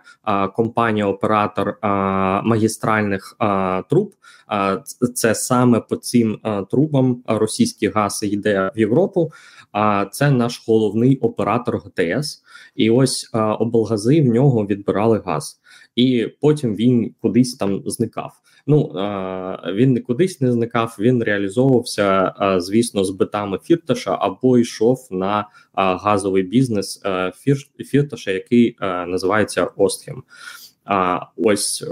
компанія-оператор 0.55 1.79
магістральних 2.45 3.37
труб. 3.91 4.15
А, 4.47 4.77
це 5.15 5.35
саме 5.35 5.81
по 5.81 5.97
цим 5.97 6.39
трубам 6.71 7.23
російський 7.27 7.89
газ 7.89 8.23
йде 8.23 8.71
в 8.77 8.79
Європу. 8.79 9.00
Європу. 9.01 9.33
А 9.73 10.07
це 10.13 10.31
наш 10.31 10.65
головний 10.67 11.17
оператор 11.17 11.79
ГТС, 11.79 12.43
і 12.77 12.91
ось 12.91 13.31
облгази 13.33 14.23
в 14.23 14.27
нього 14.27 14.67
відбирали 14.67 15.23
газ, 15.27 15.61
і 15.97 16.27
потім 16.41 16.75
він 16.75 17.15
кудись 17.23 17.55
там 17.55 17.83
зникав. 17.87 18.33
Ну 18.67 18.93
він 19.75 19.93
не 19.93 20.01
кудись 20.01 20.41
не 20.41 20.53
зникав. 20.53 20.97
Він 21.01 21.23
реалізовувався, 21.23 22.35
звісно, 22.59 23.05
з 23.05 23.11
битами 23.11 23.59
фірташа 23.63 24.17
або 24.21 24.59
йшов 24.59 25.09
на 25.11 25.49
газовий 25.75 26.43
бізнес 26.43 27.03
фірташа, 27.91 28.31
який 28.31 28.77
називається 28.81 29.65
Остхем. 29.77 30.23
А 30.85 31.21
ось 31.37 31.85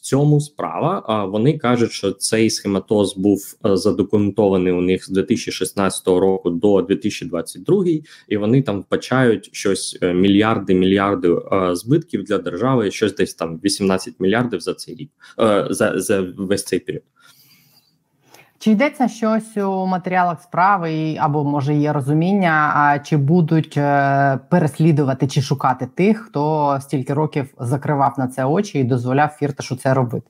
цьому 0.00 0.40
справа. 0.40 1.02
А 1.06 1.24
вони 1.24 1.58
кажуть, 1.58 1.92
що 1.92 2.12
цей 2.12 2.50
схематоз 2.50 3.16
був 3.16 3.56
е, 3.66 3.76
задокументований 3.76 4.72
у 4.72 4.80
них 4.80 5.06
з 5.06 5.08
2016 5.08 6.08
року 6.08 6.50
до 6.50 6.82
2022, 6.82 7.84
і 8.28 8.36
вони 8.36 8.62
там 8.62 8.80
вбачають 8.80 9.50
щось 9.52 9.98
е, 10.02 10.14
мільярди 10.14 10.74
мільярди 10.74 11.28
е, 11.28 11.74
збитків 11.74 12.24
для 12.24 12.38
держави, 12.38 12.90
щось 12.90 13.14
десь 13.14 13.34
там 13.34 13.60
18 13.64 14.14
мільярдів 14.20 14.60
за 14.60 14.74
цей 14.74 14.94
рік 14.94 15.10
за, 15.70 16.00
за 16.00 16.26
весь 16.36 16.64
цей 16.64 16.78
період. 16.78 17.02
Чи 18.62 18.70
йдеться 18.70 19.08
щось 19.08 19.56
у 19.56 19.86
матеріалах 19.86 20.42
справи, 20.42 21.16
або 21.20 21.44
може 21.44 21.74
є 21.74 21.92
розуміння, 21.92 22.72
а 22.74 22.98
чи 22.98 23.16
будуть 23.16 23.76
е, 23.76 24.38
переслідувати 24.50 25.26
чи 25.26 25.42
шукати 25.42 25.86
тих, 25.94 26.18
хто 26.18 26.78
стільки 26.80 27.14
років 27.14 27.54
закривав 27.58 28.14
на 28.18 28.28
це 28.28 28.44
очі 28.44 28.78
і 28.78 28.84
дозволяв 28.84 29.28
фірташу 29.28 29.76
це 29.76 29.94
робити? 29.94 30.26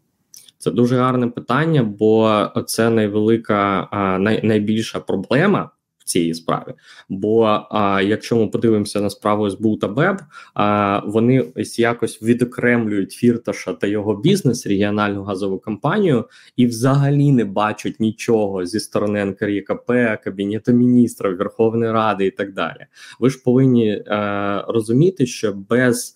Це 0.59 0.71
дуже 0.71 0.99
гарне 0.99 1.27
питання, 1.27 1.83
бо 1.83 2.45
це 2.67 2.91
найвелика 2.91 3.89
най, 4.21 4.47
найбільша 4.47 5.01
проблема 5.01 5.71
цієї 6.11 6.35
справи. 6.35 6.75
Бо 7.09 7.45
а, 7.71 8.03
якщо 8.03 8.37
ми 8.37 8.47
подивимося 8.47 9.01
на 9.01 9.11
справу 9.11 9.51
СБУ 9.51 9.77
та 9.77 9.89
БЕБ, 9.89 10.21
а, 10.55 10.99
вони 11.07 11.45
ось 11.57 11.79
якось 11.79 12.23
відокремлюють 12.23 13.13
Фірташа 13.13 13.73
та 13.73 13.87
його 13.87 14.17
бізнес, 14.17 14.67
регіональну 14.67 15.23
газову 15.23 15.59
компанію, 15.59 16.25
і 16.57 16.67
взагалі 16.67 17.33
не 17.33 17.45
бачать 17.45 18.01
нічого 18.01 18.67
зі 18.67 18.81
сторони 18.81 19.25
НКРЄКП, 19.25 19.93
Кабінету 20.25 20.73
міністрів, 20.73 21.37
Верховної 21.37 21.93
Ради 21.93 22.27
і 22.27 22.31
так 22.31 22.53
далі. 22.53 22.87
Ви 23.21 23.31
ж 23.31 23.43
повинні 23.45 24.03
а, 24.07 24.17
е, 24.17 24.73
розуміти, 24.73 25.27
що 25.27 25.53
без 25.53 26.15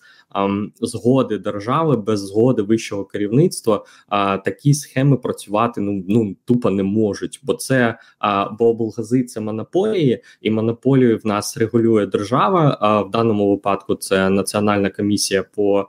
згоди 0.81 1.37
держави 1.37 1.97
без 1.97 2.27
згоди 2.27 2.61
вищого 2.61 3.05
керівництва 3.05 3.85
такі 4.45 4.73
схеми 4.73 5.17
працювати 5.17 5.81
ну 5.81 6.03
ну 6.07 6.35
тупо 6.45 6.69
не 6.69 6.83
можуть, 6.83 7.39
бо 7.43 7.53
це 7.53 7.97
бо 8.59 8.69
облгази 8.69 9.23
це 9.23 9.41
монополії, 9.41 10.23
і 10.41 10.51
монополію 10.51 11.17
в 11.17 11.27
нас 11.27 11.57
регулює 11.57 12.05
держава. 12.05 13.03
В 13.07 13.11
даному 13.11 13.49
випадку 13.51 13.95
це 13.95 14.29
національна 14.29 14.89
комісія 14.89 15.43
по 15.55 15.87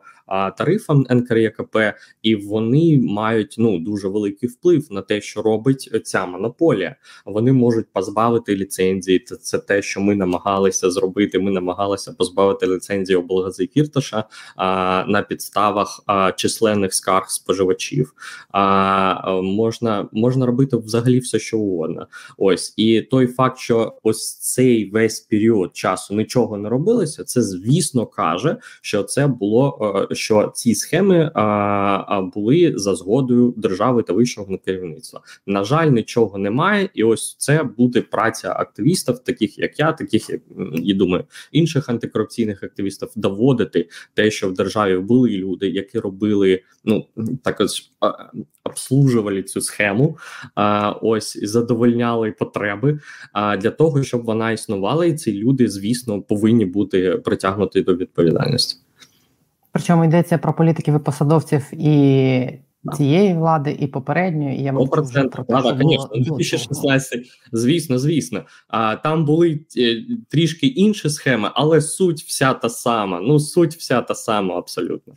тарифам 0.58 1.06
НКРЄКП, 1.10 1.76
і 2.22 2.36
вони 2.36 3.00
мають 3.02 3.54
ну 3.58 3.78
дуже 3.78 4.08
великий 4.08 4.48
вплив 4.48 4.86
на 4.90 5.02
те, 5.02 5.20
що 5.20 5.42
робить 5.42 6.00
ця 6.04 6.26
монополія. 6.26 6.96
Вони 7.24 7.52
можуть 7.52 7.86
позбавити 7.92 8.56
ліцензії. 8.56 9.18
Це, 9.18 9.36
це 9.36 9.58
те, 9.58 9.82
що 9.82 10.00
ми 10.00 10.14
намагалися 10.14 10.90
зробити. 10.90 11.38
Ми 11.38 11.50
намагалися 11.50 12.12
позбавити 12.12 12.66
ліцензії 12.66 13.16
облгази 13.16 13.66
Фірташа 13.66 14.24
а, 14.56 15.04
на 15.08 15.22
підставах 15.22 16.02
а, 16.06 16.32
численних 16.32 16.94
скарг 16.94 17.28
споживачів. 17.28 18.14
А 18.50 19.40
можна 19.42 20.08
можна 20.12 20.46
робити 20.46 20.76
взагалі 20.76 21.18
все, 21.18 21.38
що 21.38 21.58
угодно. 21.58 22.06
Ось 22.36 22.74
і 22.76 23.02
той 23.02 23.26
факт, 23.26 23.58
що 23.58 23.98
ось 24.02 24.38
цей 24.38 24.90
весь 24.90 25.20
період 25.20 25.76
часу 25.76 26.14
нічого 26.14 26.58
не 26.58 26.68
робилося, 26.68 27.24
це 27.24 27.42
звісно 27.42 28.06
каже, 28.06 28.56
що 28.82 29.02
це 29.02 29.26
було 29.26 29.78
е, 30.10 30.14
що 30.16 30.52
ці 30.54 30.74
схеми 30.74 31.30
а, 31.34 32.20
були 32.34 32.72
за 32.76 32.94
згодою 32.94 33.54
держави 33.56 34.02
та 34.02 34.12
вищого 34.12 34.58
керівництва. 34.64 35.20
На 35.46 35.64
жаль, 35.64 35.90
нічого 35.90 36.38
немає, 36.38 36.88
і 36.94 37.04
ось 37.04 37.36
це 37.38 37.62
буде 37.62 38.00
праця 38.00 38.52
активістів, 38.52 39.18
таких 39.18 39.58
як 39.58 39.78
я, 39.78 39.92
таких 39.92 40.30
як 40.30 40.40
і 40.74 40.94
думаю, 40.94 41.24
інших 41.52 41.88
антикорупційних 41.88 42.62
активістів, 42.62 43.08
доводити 43.16 43.88
те, 44.14 44.30
що 44.30 44.48
в 44.48 44.54
державі 44.54 44.98
були 44.98 45.30
люди, 45.30 45.68
які 45.68 45.98
робили 45.98 46.60
ну 46.84 47.06
також 47.42 47.70
обслужували 48.64 49.42
цю 49.42 49.60
схему, 49.60 50.18
а, 50.54 50.90
ось 50.90 51.38
задовольняли 51.42 52.32
потреби 52.32 53.00
а, 53.32 53.56
для 53.56 53.70
того, 53.70 54.02
щоб 54.02 54.24
вона 54.24 54.52
існувала, 54.52 55.06
і 55.06 55.14
ці 55.14 55.32
люди, 55.32 55.68
звісно, 55.68 56.22
повинні 56.22 56.64
бути 56.64 57.10
притягнуті 57.10 57.80
до 57.80 57.96
відповідальності. 57.96 58.85
Причому 59.76 60.04
йдеться 60.04 60.38
про 60.38 60.54
політиків 60.54 60.94
і 60.94 60.98
посадовців 60.98 61.74
і 61.74 62.48
цієї 62.96 63.34
влади, 63.34 63.76
і 63.80 63.86
попередньої. 63.86 64.58
І 64.58 64.62
я 64.62 64.72
мовчу 64.72 65.02
вже 65.02 65.24
про 65.24 65.44
те, 65.44 65.60
що 65.60 65.76
звісно, 65.76 66.08
2016, 66.14 67.20
звісно, 67.52 67.98
звісно. 67.98 68.42
А 68.68 68.96
там 68.96 69.24
були 69.24 69.60
е, 69.76 70.04
трішки 70.28 70.66
інші 70.66 71.10
схеми, 71.10 71.50
але 71.54 71.80
суть 71.80 72.22
вся 72.22 72.54
та 72.54 72.68
сама. 72.68 73.20
Ну, 73.20 73.38
суть 73.38 73.74
вся 73.74 74.00
та 74.02 74.14
сама, 74.14 74.54
абсолютно. 74.58 75.14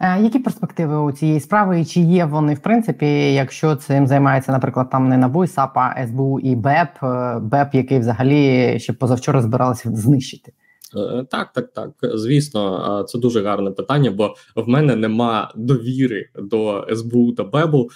Е, 0.00 0.22
які 0.22 0.38
перспективи 0.38 0.96
у 0.96 1.12
цієї 1.12 1.40
справи, 1.40 1.80
і 1.80 1.84
чи 1.84 2.00
є 2.00 2.24
вони 2.24 2.54
в 2.54 2.58
принципі, 2.58 3.34
якщо 3.34 3.76
цим 3.76 4.06
займається, 4.06 4.52
наприклад, 4.52 4.90
там 4.90 5.08
не 5.08 5.16
НАБУ, 5.16 5.46
САП, 5.46 5.78
а 5.78 6.06
СБУ 6.06 6.40
і 6.40 6.56
БЕП, 6.56 7.02
е, 7.02 7.38
БЕП, 7.42 7.74
який 7.74 7.98
взагалі 7.98 8.78
ще 8.78 8.92
позавчора 8.92 9.42
збиралися 9.42 9.90
знищити? 9.94 10.52
Е, 10.96 11.24
так, 11.30 11.52
так, 11.52 11.72
так. 11.72 11.90
Звісно, 12.02 13.04
це 13.08 13.18
дуже 13.18 13.42
гарне 13.42 13.70
питання, 13.70 14.10
бо 14.10 14.34
в 14.56 14.68
мене 14.68 14.96
нема 14.96 15.52
довіри 15.56 16.28
до 16.34 16.86
СБУ 16.94 17.32
та 17.32 17.44
БЕБу 17.44 17.90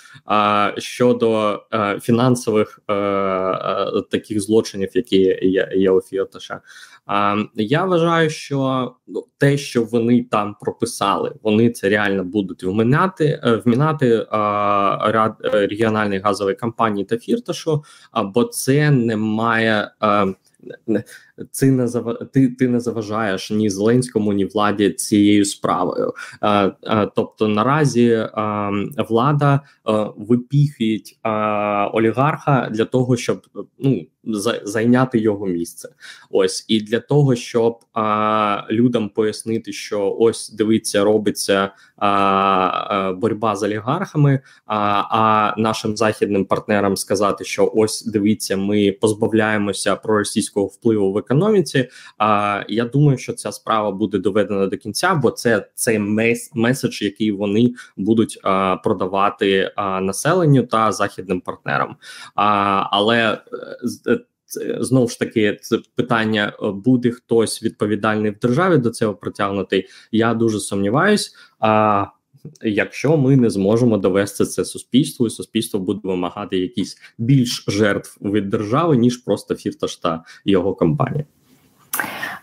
щодо 0.79 1.61
е, 1.75 2.01
фінансових 2.01 2.81
е, 2.91 2.95
таких 4.11 4.41
злочинів, 4.41 4.89
які 4.95 5.39
є, 5.75 5.91
у 5.91 6.01
Фіоташа. 6.01 6.61
Я 7.55 7.85
вважаю, 7.85 8.31
що 8.31 8.93
ну, 9.07 9.27
те, 9.39 9.59
що 9.59 9.83
вони 9.83 10.25
там 10.31 10.57
прописали, 10.61 11.33
вони 11.43 11.71
це 11.71 11.89
реально 11.89 12.25
будуть 12.25 12.65
вминати, 12.65 13.61
вмінати 13.65 14.27
ряд 15.01 15.35
регіональних 15.41 16.25
газових 16.25 16.57
компаній 16.57 17.05
та 17.05 17.19
фірташу, 17.19 17.85
бо 18.35 18.45
це 18.45 18.91
не 18.91 19.17
має 19.17 19.91
ти 21.61 21.71
не 21.71 21.89
зав... 21.89 22.19
ти, 22.33 22.49
ти 22.49 22.69
не 22.69 22.81
заважаєш 22.81 23.51
ні 23.51 23.71
Зеленському, 23.71 24.33
ні 24.33 24.45
владі 24.45 24.91
цією 24.91 25.45
справою. 25.45 26.13
А, 26.41 26.71
а, 26.83 27.07
Тобто 27.07 27.49
наразі 27.49 28.29
а, 28.33 28.71
влада 29.09 29.61
а, 29.85 30.03
випіхує 30.17 31.01
олігарха 31.93 32.69
для 32.73 32.85
того, 32.85 33.17
щоб 33.17 33.47
ну 33.79 34.07
зайняти 34.65 35.19
його 35.19 35.47
місце. 35.47 35.89
Ось 36.31 36.65
і 36.69 36.81
для 36.81 37.01
того, 37.01 37.35
щоб 37.35 37.79
людям 38.71 39.09
пояснити, 39.09 39.73
що 39.73 40.17
ось 40.19 40.51
дивиться, 40.53 41.05
робиться 41.05 41.71
боротьба 43.17 43.57
з 43.57 43.63
олігархами. 43.63 44.41
А 44.67 45.55
нашим 45.57 45.97
західним 45.97 46.45
партнерам 46.45 46.97
сказати, 46.97 47.45
що 47.45 47.73
ось 47.75 48.05
дивіться, 48.05 48.57
ми 48.57 48.93
позбавляємося 48.93 49.97
проросійського 49.97 50.67
впливу 50.67 51.13
в 51.13 51.17
економіці. 51.25 51.89
А 52.19 52.63
я 52.69 52.85
думаю, 52.85 53.19
що 53.19 53.33
ця 53.33 53.53
справа 53.53 53.91
буде 53.91 54.19
доведена 54.19 54.67
до 54.67 54.77
кінця, 54.77 55.15
бо 55.15 55.31
це 55.31 55.69
цей 55.75 55.99
меседж, 56.55 57.03
який 57.03 57.33
вони 57.33 57.75
будуть 57.97 58.39
а, 58.43 58.77
продавати 58.77 59.73
а, 59.77 60.01
населенню 60.01 60.63
та 60.63 60.93
західним 60.93 61.41
партнерам. 61.41 61.97
А, 62.35 62.45
Але 62.91 63.43
е, 64.07 64.19
Знову 64.81 65.09
ж 65.09 65.19
таки, 65.19 65.59
це 65.63 65.79
питання: 65.95 66.53
е, 66.63 66.71
буде 66.71 67.11
хтось 67.11 67.63
відповідальний 67.63 68.31
в 68.31 68.39
державі 68.39 68.79
до 68.79 68.91
цього 68.91 69.15
притягнутий. 69.15 69.89
Я 70.13 70.35
дуже 70.35 70.61
сумніваюсь. 70.61 71.35
А 71.61 72.05
якщо 72.63 73.17
ми 73.17 73.37
не 73.37 73.51
зможемо 73.51 73.99
довести 73.99 74.45
це 74.45 74.65
суспільству, 74.65 75.27
і 75.27 75.31
суспільство 75.31 75.81
буде 75.81 76.01
вимагати 76.03 76.59
якісь 76.59 76.99
більш 77.19 77.65
жертв 77.69 78.19
від 78.23 78.49
держави 78.49 78.97
ніж 78.97 79.17
просто 79.17 79.55
Фірташ 79.55 79.97
та 79.97 80.25
його 80.45 80.75
компанія. 80.75 81.25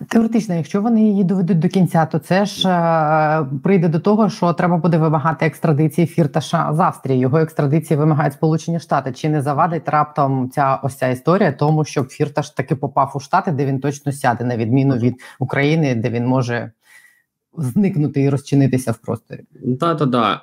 Теоретично, 0.08 0.56
якщо 0.56 0.82
вони 0.82 1.04
її 1.04 1.24
доведуть 1.24 1.60
до 1.60 1.70
кінця, 1.70 2.06
то 2.06 2.20
це 2.20 2.46
ж 2.46 2.70
е, 2.70 3.46
прийде 3.64 3.88
до 3.88 4.00
того, 4.00 4.30
що 4.30 4.54
треба 4.54 4.78
буде 4.78 4.98
вимагати 4.98 5.46
екстрадиції 5.46 6.08
Фірташа 6.08 6.74
з 6.74 6.80
Австрії. 6.80 7.20
Його 7.20 7.38
екстрадиції 7.38 7.98
вимагають 7.98 8.34
Сполучені 8.34 8.80
Штати. 8.80 9.12
Чи 9.12 9.30
не 9.30 9.42
завадить 9.42 9.90
раптом 9.90 10.50
ця 10.50 10.80
ось 10.84 10.96
ця 10.96 11.08
історія, 11.08 11.52
тому 11.52 11.86
щоб 11.86 12.08
Фірташ 12.08 12.50
таки 12.50 12.76
попав 12.76 13.12
у 13.16 13.20
штати, 13.20 13.52
де 13.52 13.66
він 13.66 13.80
точно 13.80 14.12
сяде, 14.12 14.44
на 14.44 14.58
відміну 14.58 14.96
від 14.96 15.16
України, 15.40 15.96
де 15.96 16.10
він 16.10 16.26
може 16.26 16.72
зникнути 17.58 18.22
і 18.22 18.30
розчинитися 18.30 18.92
в 18.92 18.98
просторі. 18.98 19.42
Да, 19.64 19.94
да, 19.94 20.06
да. 20.06 20.42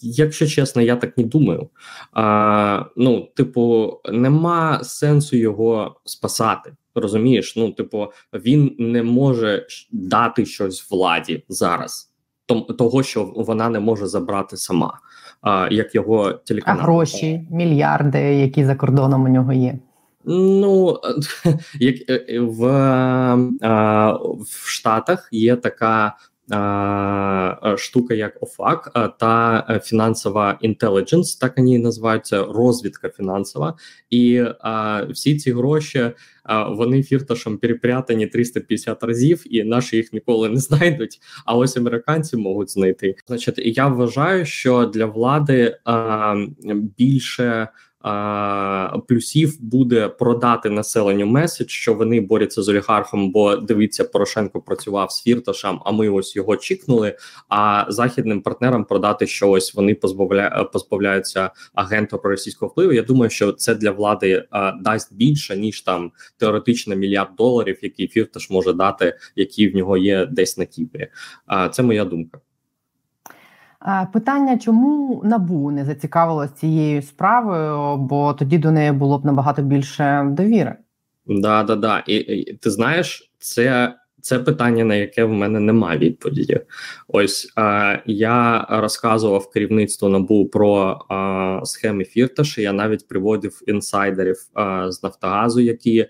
Якщо 0.00 0.46
чесно, 0.46 0.82
я 0.82 0.96
так 0.96 1.18
не 1.18 1.24
думаю. 1.24 1.68
А, 2.12 2.84
Ну, 2.96 3.28
типу, 3.36 3.92
нема 4.12 4.84
сенсу 4.84 5.36
його 5.36 6.00
спасати. 6.04 6.72
Розумієш? 6.94 7.56
Ну, 7.56 7.72
типу, 7.72 8.06
він 8.32 8.76
не 8.78 9.02
може 9.02 9.66
дати 9.92 10.46
щось 10.46 10.90
владі 10.90 11.44
зараз, 11.48 12.12
того, 12.78 13.02
що 13.02 13.32
вона 13.36 13.68
не 13.68 13.80
може 13.80 14.06
забрати 14.06 14.56
сама, 14.56 14.98
а, 15.40 15.68
як 15.70 15.94
його 15.94 16.32
телеканал. 16.32 16.80
А 16.80 16.82
гроші, 16.82 17.46
мільярди, 17.50 18.18
які 18.18 18.64
за 18.64 18.74
кордоном 18.74 19.24
у 19.24 19.28
нього 19.28 19.52
є. 19.52 19.78
Ну 20.24 21.00
як 21.80 22.10
е, 22.10 22.40
в 22.40 22.66
а, 23.62 24.12
в 24.40 24.68
Штатах 24.68 25.28
є 25.32 25.56
така 25.56 26.16
штука, 27.76 28.14
як 28.14 28.42
ОФАК 28.42 28.92
та 29.18 29.64
фінансова 29.84 30.58
інтелідженс, 30.60 31.36
так 31.36 31.58
вони 31.58 31.78
називаються 31.78 32.44
розвідка 32.44 33.08
фінансова, 33.08 33.76
і 34.10 34.44
всі 35.10 35.36
ці 35.36 35.52
гроші 35.52 36.10
вони 36.68 37.02
фірташем 37.02 37.58
перепрятані 37.58 38.26
350 38.26 39.02
разів, 39.02 39.42
і 39.54 39.64
наші 39.64 39.96
їх 39.96 40.12
ніколи 40.12 40.48
не 40.48 40.56
знайдуть. 40.60 41.20
А 41.46 41.56
ось 41.56 41.76
американці 41.76 42.36
можуть 42.36 42.70
знайти. 42.70 43.14
Значить, 43.26 43.58
я 43.58 43.88
вважаю, 43.88 44.46
що 44.46 44.84
для 44.84 45.06
влади 45.06 45.78
а, 45.84 46.34
більше 46.98 47.68
плюсів 49.08 49.56
буде 49.60 50.08
продати 50.08 50.70
населенню 50.70 51.26
меседж, 51.26 51.70
що 51.70 51.94
вони 51.94 52.20
борються 52.20 52.62
з 52.62 52.68
олігархом, 52.68 53.32
бо 53.32 53.56
дивіться, 53.56 54.04
Порошенко 54.04 54.60
працював 54.60 55.12
з 55.12 55.22
фірташем, 55.22 55.80
а 55.84 55.92
ми 55.92 56.08
ось 56.08 56.36
його 56.36 56.56
чікнули. 56.56 57.16
А 57.48 57.84
західним 57.88 58.42
партнерам 58.42 58.84
продати, 58.84 59.26
що 59.26 59.50
ось 59.50 59.74
вони 59.74 59.94
позбавля... 59.94 60.70
позбавляються 60.72 61.50
агента 61.74 62.18
про 62.18 62.30
російського 62.30 62.72
впливу. 62.72 62.92
Я 62.92 63.02
думаю, 63.02 63.30
що 63.30 63.52
це 63.52 63.74
для 63.74 63.90
влади 63.90 64.44
а, 64.50 64.72
дасть 64.72 65.16
більше 65.16 65.56
ніж 65.56 65.80
там 65.80 66.12
теоретично 66.36 66.96
мільярд 66.96 67.30
доларів, 67.38 67.78
який 67.82 68.08
фірташ 68.08 68.50
може 68.50 68.72
дати, 68.72 69.18
які 69.36 69.68
в 69.68 69.76
нього 69.76 69.96
є 69.96 70.26
десь 70.26 70.58
на 70.58 70.66
Кіпрі. 70.66 71.08
А 71.46 71.68
це 71.68 71.82
моя 71.82 72.04
думка. 72.04 72.40
Питання, 74.12 74.58
чому 74.58 75.22
набу 75.24 75.70
не 75.70 75.84
зацікавилось 75.84 76.52
цією 76.52 77.02
справою, 77.02 77.96
бо 77.96 78.34
тоді 78.34 78.58
до 78.58 78.70
неї 78.70 78.92
було 78.92 79.18
б 79.18 79.24
набагато 79.24 79.62
більше 79.62 80.26
довіри. 80.30 80.76
Да, 81.26 81.62
да, 81.62 81.76
да. 81.76 81.98
І, 82.06 82.14
і 82.16 82.56
ти 82.56 82.70
знаєш, 82.70 83.32
це 83.38 83.94
це 84.20 84.38
питання, 84.38 84.84
на 84.84 84.94
яке 84.94 85.24
в 85.24 85.32
мене 85.32 85.60
немає 85.60 85.98
відповіді. 85.98 86.60
Ось 87.08 87.52
е, 87.58 88.02
я 88.06 88.66
розказував 88.70 89.50
керівництву 89.50 90.08
набу 90.08 90.46
про 90.46 90.98
е, 91.10 91.60
схеми 91.66 92.04
Фірташі. 92.04 92.62
Я 92.62 92.72
навіть 92.72 93.08
приводив 93.08 93.62
інсайдерів 93.66 94.36
е, 94.58 94.92
з 94.92 95.02
Нафтогазу, 95.02 95.60
які 95.60 96.06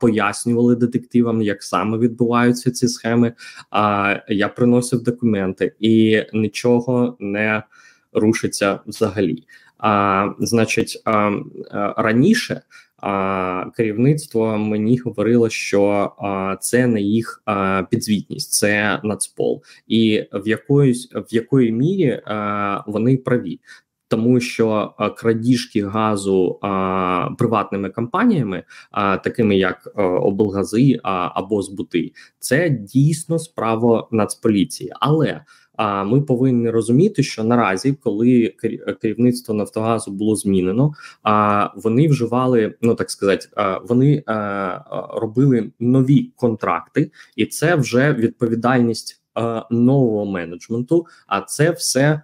пояснювали 0.00 0.76
детективам, 0.76 1.42
як 1.42 1.62
саме 1.62 1.98
відбуваються 1.98 2.70
ці 2.70 2.88
схеми. 2.88 3.32
Я 4.28 4.48
приносив 4.56 5.02
документи 5.02 5.74
і 5.80 6.22
нічого 6.32 7.16
не 7.20 7.62
рушиться 8.12 8.80
взагалі. 8.86 9.44
А, 9.78 10.28
Значить, 10.38 11.02
а, 11.04 11.30
раніше 11.96 12.62
а, 13.02 13.64
керівництво 13.76 14.58
мені 14.58 14.98
говорило, 14.98 15.50
що 15.50 16.12
а, 16.18 16.56
це 16.60 16.86
не 16.86 17.00
їх 17.00 17.42
а, 17.44 17.82
підзвітність, 17.90 18.52
це 18.52 19.00
нацпол, 19.04 19.62
і 19.86 20.24
в 20.32 20.48
якоїсь 20.48 21.08
в 21.14 21.34
якої 21.34 21.72
мірі 21.72 22.22
вони 22.86 23.16
праві. 23.16 23.60
Тому 24.08 24.40
що 24.40 24.94
а, 24.98 25.10
крадіжки 25.10 25.86
газу 25.86 26.58
а, 26.62 27.28
приватними 27.38 27.90
компаніями, 27.90 28.64
а, 28.90 29.16
такими 29.16 29.56
як 29.56 29.88
облгази 29.96 31.00
або 31.04 31.62
збути, 31.62 32.12
це 32.38 32.70
дійсно 32.70 33.38
справа 33.38 34.08
нацполіції, 34.10 34.92
але 35.00 35.44
а 35.84 36.04
ми 36.04 36.20
повинні 36.20 36.70
розуміти, 36.70 37.22
що 37.22 37.44
наразі, 37.44 37.92
коли 37.92 38.54
керівництво 39.00 39.54
Нафтогазу 39.54 40.10
було 40.10 40.36
змінено, 40.36 40.92
а 41.22 41.68
вони 41.76 42.08
вживали, 42.08 42.74
ну 42.82 42.94
так 42.94 43.10
сказати, 43.10 43.48
вони 43.88 44.22
робили 45.14 45.70
нові 45.80 46.32
контракти, 46.36 47.10
і 47.36 47.46
це 47.46 47.74
вже 47.74 48.12
відповідальність 48.12 49.22
нового 49.70 50.26
менеджменту. 50.26 51.06
А 51.26 51.40
це 51.40 51.70
все. 51.70 52.22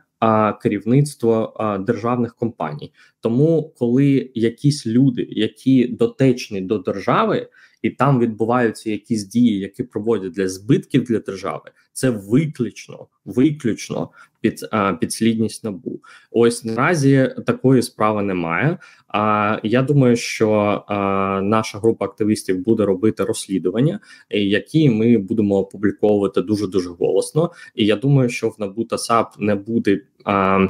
Керівництво 0.62 1.54
державних 1.86 2.34
компаній, 2.34 2.92
тому 3.20 3.72
коли 3.78 4.30
якісь 4.34 4.86
люди, 4.86 5.26
які 5.30 5.88
дотечні 5.88 6.60
до 6.60 6.78
держави, 6.78 7.48
і 7.82 7.90
там 7.90 8.18
відбуваються 8.18 8.90
якісь 8.90 9.24
дії, 9.24 9.58
які 9.58 9.82
проводять 9.82 10.32
для 10.32 10.48
збитків 10.48 11.04
для 11.04 11.18
держави, 11.18 11.70
це 11.92 12.10
виключно 12.10 13.06
виключно 13.28 14.10
під 14.40 14.68
а, 14.70 14.92
підслідність 14.92 15.64
набу. 15.64 16.00
Ось 16.30 16.64
наразі 16.64 17.34
такої 17.46 17.82
справи 17.82 18.22
немає. 18.22 18.78
А 19.08 19.58
я 19.62 19.82
думаю, 19.82 20.16
що 20.16 20.50
а, 20.88 21.40
наша 21.42 21.78
група 21.78 22.04
активістів 22.04 22.64
буде 22.64 22.84
робити 22.84 23.24
розслідування, 23.24 24.00
які 24.30 24.90
ми 24.90 25.18
будемо 25.18 25.56
опубліковувати 25.56 26.42
дуже 26.42 26.66
дуже 26.66 26.90
голосно. 26.90 27.50
І 27.74 27.86
я 27.86 27.96
думаю, 27.96 28.28
що 28.28 28.48
в 28.48 28.56
НАБУ 28.58 28.84
та 28.84 28.98
САП 28.98 29.34
не 29.38 29.54
буде. 29.54 30.00
А, 30.24 30.66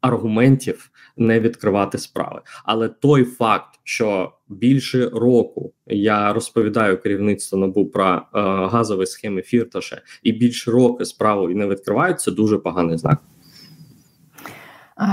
Аргументів 0.00 0.90
не 1.16 1.40
відкривати 1.40 1.98
справи, 1.98 2.40
але 2.64 2.88
той 2.88 3.24
факт, 3.24 3.80
що 3.84 4.32
більше 4.50 5.08
року 5.08 5.72
я 5.86 6.32
розповідаю 6.32 7.00
керівництво 7.00 7.58
набу 7.58 7.86
про 7.86 8.04
е, 8.14 8.20
газові 8.66 9.06
схеми 9.06 9.42
фірташа, 9.42 10.02
і 10.22 10.32
більше 10.32 10.70
року 10.70 11.04
справу 11.04 11.48
не 11.48 11.66
відкривають, 11.66 12.20
це 12.20 12.30
дуже 12.30 12.58
поганий 12.58 12.98
знак. 12.98 13.18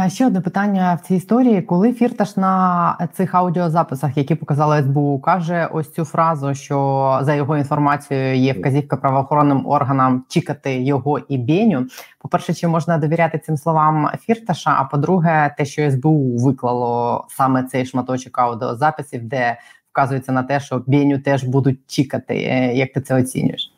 Ще 0.07 0.27
одне 0.27 0.41
питання 0.41 0.99
в 1.03 1.07
цій 1.07 1.15
історії. 1.15 1.61
Коли 1.61 1.93
Фірташ 1.93 2.37
на 2.37 3.09
цих 3.13 3.35
аудіозаписах, 3.35 4.17
які 4.17 4.35
показали 4.35 4.83
СБУ, 4.83 5.19
каже 5.19 5.69
ось 5.71 5.93
цю 5.93 6.05
фразу, 6.05 6.53
що 6.53 7.19
за 7.21 7.35
його 7.35 7.57
інформацією 7.57 8.35
є 8.35 8.53
вказівка 8.53 8.97
правоохоронним 8.97 9.67
органам 9.67 10.23
чекати 10.29 10.83
його 10.83 11.19
і 11.19 11.37
Беню. 11.37 11.85
По 12.19 12.29
перше, 12.29 12.53
чи 12.53 12.67
можна 12.67 12.97
довіряти 12.97 13.39
цим 13.39 13.57
словам 13.57 14.09
Фірташа? 14.21 14.75
А 14.79 14.83
по-друге, 14.83 15.55
те, 15.57 15.65
що 15.65 15.91
СБУ 15.91 16.37
виклало 16.37 17.25
саме 17.29 17.63
цей 17.63 17.85
шматочок 17.85 18.39
аудіозаписів, 18.39 19.23
де 19.23 19.57
вказується 19.91 20.31
на 20.31 20.43
те, 20.43 20.59
що 20.59 20.83
Беню 20.87 21.19
теж 21.19 21.43
будуть 21.43 21.79
чекати. 21.87 22.33
Е, 22.35 22.73
як 22.73 22.93
ти 22.93 23.01
це 23.01 23.15
оцінюєш? 23.15 23.71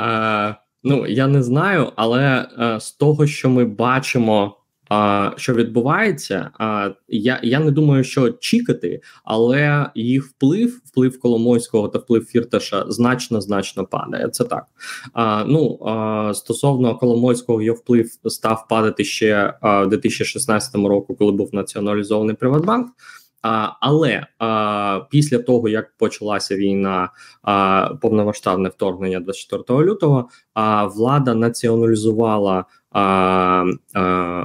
Е, 0.00 0.54
Ну 0.88 1.06
я 1.06 1.26
не 1.26 1.42
знаю, 1.42 1.92
але 1.96 2.48
е, 2.60 2.80
з 2.80 2.92
того, 2.92 3.26
що 3.26 3.50
ми 3.50 3.64
бачимо. 3.64 4.55
А 4.88 5.30
що 5.36 5.54
відбувається? 5.54 6.50
А 6.58 6.90
я 7.08 7.40
я 7.42 7.60
не 7.60 7.70
думаю, 7.70 8.04
що 8.04 8.30
чікати, 8.30 9.00
але 9.24 9.90
їх 9.94 10.24
вплив, 10.24 10.80
вплив 10.84 11.20
Коломойського 11.20 11.88
та 11.88 11.98
вплив 11.98 12.24
Фірташа 12.24 12.84
значно 12.88 13.40
значно 13.40 13.86
падає. 13.86 14.28
Це 14.28 14.44
так. 14.44 14.64
А, 15.12 15.44
Ну 15.44 15.78
а, 15.84 16.32
стосовно 16.34 16.98
Коломойського, 16.98 17.62
його 17.62 17.78
вплив 17.78 18.10
став 18.26 18.66
падати 18.68 19.04
ще 19.04 19.54
а, 19.60 19.82
в 19.82 19.88
2016 19.88 20.74
року, 20.74 21.14
коли 21.14 21.32
був 21.32 21.54
націоналізований 21.54 22.36
Приватбанк. 22.36 22.88
А, 23.42 23.72
Але 23.80 24.26
а, 24.38 25.00
після 25.10 25.38
того 25.38 25.68
як 25.68 25.96
почалася 25.96 26.56
війна, 26.56 27.10
а, 27.42 27.88
повномасштабне 28.02 28.68
вторгнення 28.68 29.20
24 29.20 29.84
лютого, 29.84 30.28
а 30.54 30.84
влада 30.86 31.34
націоналізувала 31.34 32.64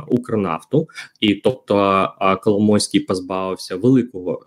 Укрнафту, 0.08 0.88
і 1.20 1.36
тобто 1.36 2.08
Коломойський 2.44 3.00
позбавився 3.00 3.76
великого 3.76 4.42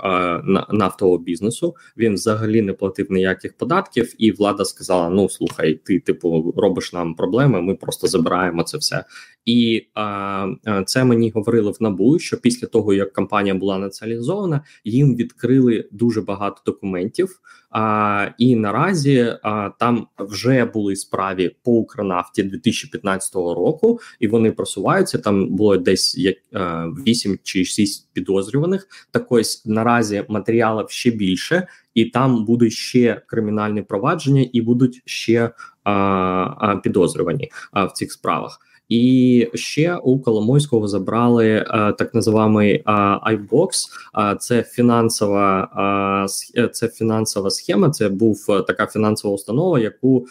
нафтового 0.71 1.19
бізнесу. 1.19 1.75
Він 1.97 2.15
взагалі 2.15 2.63
не 2.63 2.73
платив 2.73 3.13
ніяких 3.13 3.57
податків, 3.57 4.15
і 4.19 4.33
влада 4.33 4.65
сказала: 4.65 5.09
Ну 5.09 5.29
слухай, 5.29 5.75
ти 5.85 6.01
типу 6.01 6.55
робиш 6.57 6.93
нам 6.93 7.15
проблеми. 7.15 7.61
Ми 7.61 7.75
просто 7.75 8.07
забираємо 8.07 8.63
це 8.63 8.79
все. 8.79 9.05
І 9.45 9.87
а, 9.95 10.47
це 10.87 11.05
мені 11.05 11.31
говорили 11.31 11.71
в 11.71 11.77
набу, 11.81 12.19
що 12.19 12.41
після 12.41 12.67
того 12.67 12.95
як 12.95 13.13
компанія 13.13 13.55
була 13.55 13.79
націоналізована, 13.79 14.65
їм 14.85 15.17
відкрили 15.17 15.89
дуже 15.93 16.21
багато 16.23 16.63
документів. 16.67 17.41
А, 17.71 18.29
І 18.39 18.57
наразі 18.57 19.37
а, 19.43 19.71
там 19.79 20.07
вже 20.19 20.65
були 20.65 20.97
справі 20.97 21.57
по 21.65 21.73
Укрнафті 21.73 22.43
2015 22.43 23.35
року, 23.35 23.94
і 24.21 24.29
вони 24.29 24.53
просуваються. 24.53 25.19
Там 25.19 25.49
було 25.49 25.77
десь 25.77 26.19
як 26.19 26.37
а, 26.53 26.87
8 27.07 27.39
чи 27.43 27.65
6 27.65 28.09
підозрюваних. 28.13 28.89
Так 29.11 29.33
ось 29.33 29.67
наразі 29.67 30.25
матеріалів 30.29 30.91
ще 30.91 31.11
більше, 31.11 31.67
і 31.95 32.05
там 32.05 32.45
будуть 32.45 32.73
ще 32.73 33.23
кримінальні 33.27 33.83
провадження, 33.83 34.49
і 34.53 34.61
будуть 34.61 35.03
ще 35.05 35.51
а, 35.85 35.93
а, 35.93 36.77
підозрювані 36.77 37.51
а, 37.73 37.85
в 37.85 37.93
цих 37.93 38.13
справах. 38.13 38.61
І 38.89 39.49
ще 39.55 39.97
у 39.97 40.19
Коломойського 40.19 40.89
забрали 40.89 41.49
е, 41.49 41.65
так 41.99 42.15
називаний 42.15 42.85
iBox. 43.33 43.69
А 44.13 44.35
це 44.35 44.63
фінансова 44.63 45.69
а, 45.75 46.27
е, 46.57 46.69
це 46.69 46.89
фінансова 46.89 47.51
схема. 47.51 47.91
Це 47.91 48.09
був 48.09 48.47
е, 48.49 48.63
така 48.63 48.87
фінансова 48.87 49.35
установа, 49.35 49.79
яку 49.79 50.27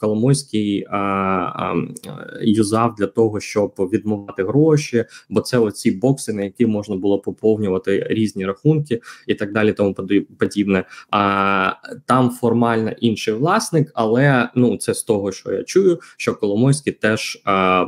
Коломойський 0.00 0.86
юзав 2.42 2.94
для 2.94 3.06
того, 3.06 3.40
щоб 3.40 3.74
відмовити 3.78 4.44
гроші. 4.44 5.04
Бо 5.30 5.40
це 5.40 5.58
оці 5.58 5.90
бокси, 5.90 6.32
на 6.32 6.42
які 6.42 6.66
можна 6.66 6.96
було 6.96 7.18
поповнювати 7.18 8.06
різні 8.10 8.46
рахунки 8.46 9.00
і 9.26 9.34
так 9.34 9.52
далі. 9.52 9.72
Тому 9.72 9.94
подібне. 10.38 10.84
А 11.10 11.72
там 12.06 12.30
формально 12.30 12.90
інший 12.90 13.34
власник, 13.34 13.90
але 13.94 14.48
ну 14.54 14.76
це 14.76 14.94
з 14.94 15.02
того, 15.02 15.32
що 15.32 15.52
я 15.52 15.62
чую, 15.62 15.98
що 16.16 16.34
Коломойський 16.34 16.92
теж. 16.92 17.42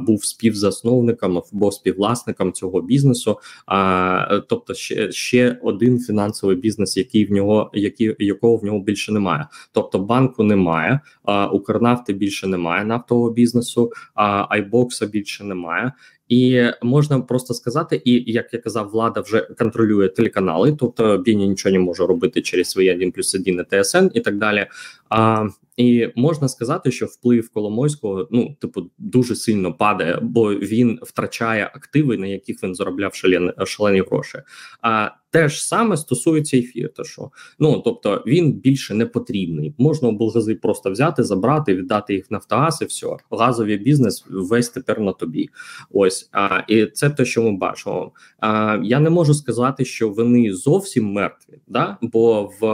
Був 0.06 0.24
співзасновником 0.24 1.42
або 1.52 1.72
співвласником 1.72 2.52
цього 2.52 2.82
бізнесу. 2.82 3.38
А 3.66 4.40
тобто, 4.48 4.74
ще 4.74 5.12
ще 5.12 5.58
один 5.62 6.00
фінансовий 6.00 6.56
бізнес, 6.56 6.96
який 6.96 7.24
в 7.24 7.32
нього, 7.32 7.70
який 7.74 8.16
якого 8.18 8.56
в 8.56 8.64
нього 8.64 8.80
більше 8.80 9.12
немає. 9.12 9.46
Тобто 9.72 9.98
банку 9.98 10.42
немає, 10.42 11.00
а 11.24 11.46
Укрнафти 11.46 12.12
більше 12.12 12.46
немає 12.46 12.84
нафтового 12.84 13.30
бізнесу, 13.30 13.92
а 14.14 14.46
Айбокса 14.48 15.06
більше 15.06 15.44
немає. 15.44 15.92
І 16.30 16.64
можна 16.82 17.20
просто 17.20 17.54
сказати, 17.54 18.02
і 18.04 18.32
як 18.32 18.54
я 18.54 18.58
казав, 18.58 18.90
влада 18.90 19.20
вже 19.20 19.40
контролює 19.40 20.08
телеканали, 20.08 20.76
тобто 20.78 21.18
Біні 21.18 21.48
нічого 21.48 21.72
не 21.72 21.78
може 21.78 22.06
робити 22.06 22.42
через 22.42 22.70
свої 22.70 22.92
1 22.92 23.12
плюс 23.12 23.34
1 23.34 23.56
на 23.56 23.82
ТСН 23.82 24.08
і 24.14 24.20
так 24.20 24.38
далі. 24.38 24.66
А, 25.08 25.48
І 25.80 26.12
можна 26.16 26.48
сказати, 26.48 26.90
що 26.90 27.06
вплив 27.06 27.50
Коломойського 27.50 28.28
ну 28.30 28.56
типу 28.60 28.90
дуже 28.98 29.36
сильно 29.36 29.74
падає, 29.74 30.18
бо 30.22 30.54
він 30.54 30.98
втрачає 31.02 31.70
активи, 31.74 32.16
на 32.16 32.26
яких 32.26 32.62
він 32.62 32.74
заробляв 32.74 33.14
шалені, 33.14 33.52
шалені 33.64 34.00
гроші. 34.00 34.38
А 34.82 35.10
те 35.30 35.48
ж 35.48 35.66
саме 35.66 35.96
стосується 35.96 36.56
і 36.56 36.62
фірташу. 36.62 37.30
Ну 37.58 37.82
тобто 37.84 38.22
він 38.26 38.52
більше 38.52 38.94
не 38.94 39.06
потрібний. 39.06 39.74
Можна 39.78 40.08
облгази 40.08 40.54
просто 40.54 40.90
взяти, 40.90 41.22
забрати, 41.22 41.74
віддати 41.74 42.14
їх 42.14 42.30
в 42.30 42.32
Нафтогаз 42.32 42.82
і 42.82 42.84
все. 42.84 43.06
Газовий 43.30 43.76
бізнес 43.76 44.24
весь 44.30 44.68
тепер 44.68 45.00
на 45.00 45.12
тобі. 45.12 45.48
Ось 45.90 46.28
а 46.32 46.62
і 46.68 46.86
це 46.86 47.10
те, 47.10 47.24
що 47.24 47.42
ми 47.42 47.56
бачимо. 47.56 48.12
А 48.38 48.78
я 48.82 49.00
не 49.00 49.10
можу 49.10 49.34
сказати, 49.34 49.84
що 49.84 50.08
вони 50.08 50.52
зовсім 50.52 51.12
мертві, 51.12 51.58
да 51.66 51.98
бо 52.02 52.52
в 52.60 52.66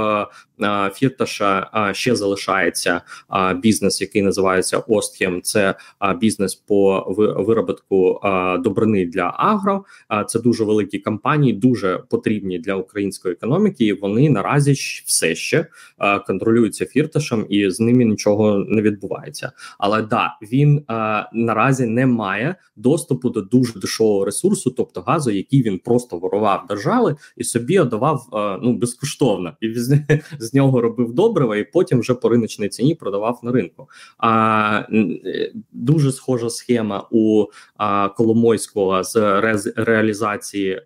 а, 0.61 0.91
Фірташа 0.95 1.71
а, 1.73 1.95
ще 1.95 2.17
залишається 2.17 3.01
а, 3.29 3.55
бізнес, 3.55 4.01
який 4.01 4.23
називається 4.23 4.79
Остхем. 4.79 5.43
Це 5.43 5.75
а, 5.99 6.15
бізнес 6.15 6.55
по 6.55 7.05
виробітку 7.47 8.21
а, 8.23 8.59
добрини 8.59 9.07
для 9.07 9.35
агро. 9.37 9.85
А 10.09 10.25
це 10.25 10.41
дуже 10.41 10.65
великі 10.65 10.99
компанії, 10.99 11.53
дуже 11.53 12.03
потрібні 12.09 12.46
потрібні 12.47 12.59
для 12.59 12.75
української 12.75 13.35
економіки, 13.35 13.85
і 13.85 13.93
вони 13.93 14.31
наразі 14.31 14.73
все 15.07 15.35
ще 15.35 15.67
е, 15.99 16.19
контролюються 16.19 16.87
фірташем, 16.87 17.47
і 17.49 17.71
з 17.71 17.81
ними 17.81 18.05
нічого 18.05 18.65
не 18.69 18.83
відбувається. 18.83 19.53
Але 19.79 20.03
да, 20.03 20.39
він 20.43 20.79
е, 20.79 20.83
наразі 21.33 21.87
не 21.87 22.07
має 22.07 22.57
доступу 22.77 23.31
до 23.31 23.41
дуже 23.41 23.81
дешевого 23.81 24.25
ресурсу, 24.25 24.71
тобто 24.71 25.01
газу, 25.01 25.31
який 25.31 25.63
він 25.63 25.79
просто 25.79 26.19
ворував 26.19 26.67
держави 26.69 27.17
і 27.37 27.45
собі 27.45 27.79
отдавав 27.79 28.29
е, 28.35 28.59
ну 28.63 28.73
безкоштовно, 28.73 29.53
і 29.61 29.75
з, 29.75 29.99
з 30.39 30.55
нього 30.55 30.81
робив 30.81 31.13
добрива, 31.13 31.57
і 31.57 31.65
потім 31.73 32.01
вже 32.01 32.15
по 32.15 32.29
риночній 32.29 32.69
ціні 32.69 32.95
продавав 32.95 33.41
на 33.43 33.53
ринку. 33.53 33.89
А 34.19 34.83
дуже 35.73 36.13
схожа 36.13 36.51
схема 36.51 37.09
у 37.11 37.45
Коломойського 38.17 39.05
з 39.05 39.17
ре, 39.41 39.57
реалізації 39.77 40.83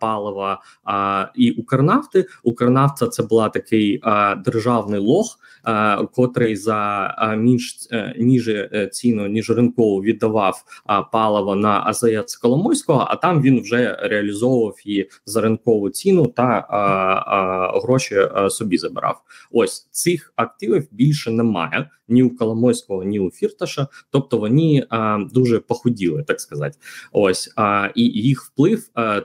палива 0.00 0.62
а, 0.86 1.26
і 1.34 1.50
Укрнафти. 1.50 2.26
Укрнафта 2.42 3.06
це 3.06 3.22
була 3.22 3.48
такий 3.48 4.00
а, 4.02 4.34
державний 4.34 5.00
лох, 5.00 5.38
а, 5.62 6.04
котрий 6.12 6.56
за 6.56 6.74
а, 7.18 7.34
е, 7.34 8.14
ніже 8.18 8.70
е, 8.72 8.86
ціну 8.86 9.26
ніж 9.26 9.50
ринкову 9.50 10.02
віддавав 10.02 10.64
а, 10.86 11.02
паливо 11.02 11.56
на 11.56 11.82
АЗС 11.86 12.36
Коломойського, 12.36 13.06
а 13.10 13.16
там 13.16 13.42
він 13.42 13.60
вже 13.60 13.98
реалізовував 14.02 14.74
її 14.84 15.10
за 15.26 15.40
ринкову 15.40 15.90
ціну 15.90 16.26
та 16.26 16.66
а, 16.70 16.76
а, 16.76 17.80
гроші 17.80 18.14
а, 18.34 18.50
собі 18.50 18.78
забирав. 18.78 19.22
Ось 19.52 19.88
цих 19.90 20.32
активів 20.36 20.88
більше 20.90 21.30
немає 21.30 21.90
ні 22.08 22.22
у 22.22 22.36
Коломойського, 22.36 23.04
ні 23.04 23.20
у 23.20 23.30
Фірташа. 23.30 23.86
Тобто 24.10 24.38
вони 24.38 24.86
а, 24.88 25.18
дуже 25.34 25.58
похуділи, 25.58 26.22
так 26.22 26.40
сказати. 26.40 26.78
Ось 27.12 27.52
а, 27.56 27.88
і 27.94 28.02
їх 28.02 28.42
вплив 28.42 28.90
а, 28.94 29.20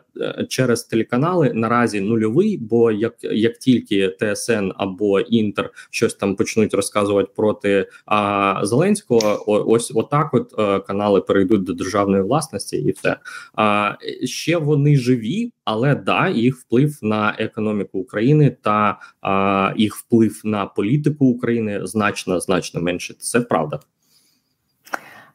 через 0.49 0.83
телеканали 0.83 1.50
наразі 1.53 2.01
нульовий. 2.01 2.57
Бо 2.57 2.91
як 2.91 3.13
як 3.21 3.57
тільки 3.57 4.15
ТСН 4.19 4.71
або 4.75 5.19
Інтер 5.19 5.69
щось 5.89 6.13
там 6.13 6.35
почнуть 6.35 6.73
розказувати 6.73 7.31
проти 7.35 7.87
а, 8.05 8.59
Зеленського, 8.63 9.43
ось 9.47 9.91
отак, 9.95 10.33
от 10.33 10.53
а, 10.57 10.79
канали 10.79 11.21
перейдуть 11.21 11.63
до 11.63 11.73
державної 11.73 12.23
власності, 12.23 12.77
і 12.77 12.91
все 12.91 13.17
а 13.55 13.93
ще 14.23 14.57
вони 14.57 14.97
живі, 14.97 15.51
але 15.65 15.95
да, 15.95 16.29
їх 16.29 16.57
вплив 16.57 16.99
на 17.01 17.35
економіку 17.39 17.99
України 17.99 18.57
та 18.61 18.99
а, 19.21 19.73
їх 19.77 19.95
вплив 19.95 20.41
на 20.43 20.65
політику 20.65 21.25
України 21.25 21.79
значно 21.83 22.39
значно 22.39 22.81
менше. 22.81 23.13
Це 23.19 23.41
правда. 23.41 23.79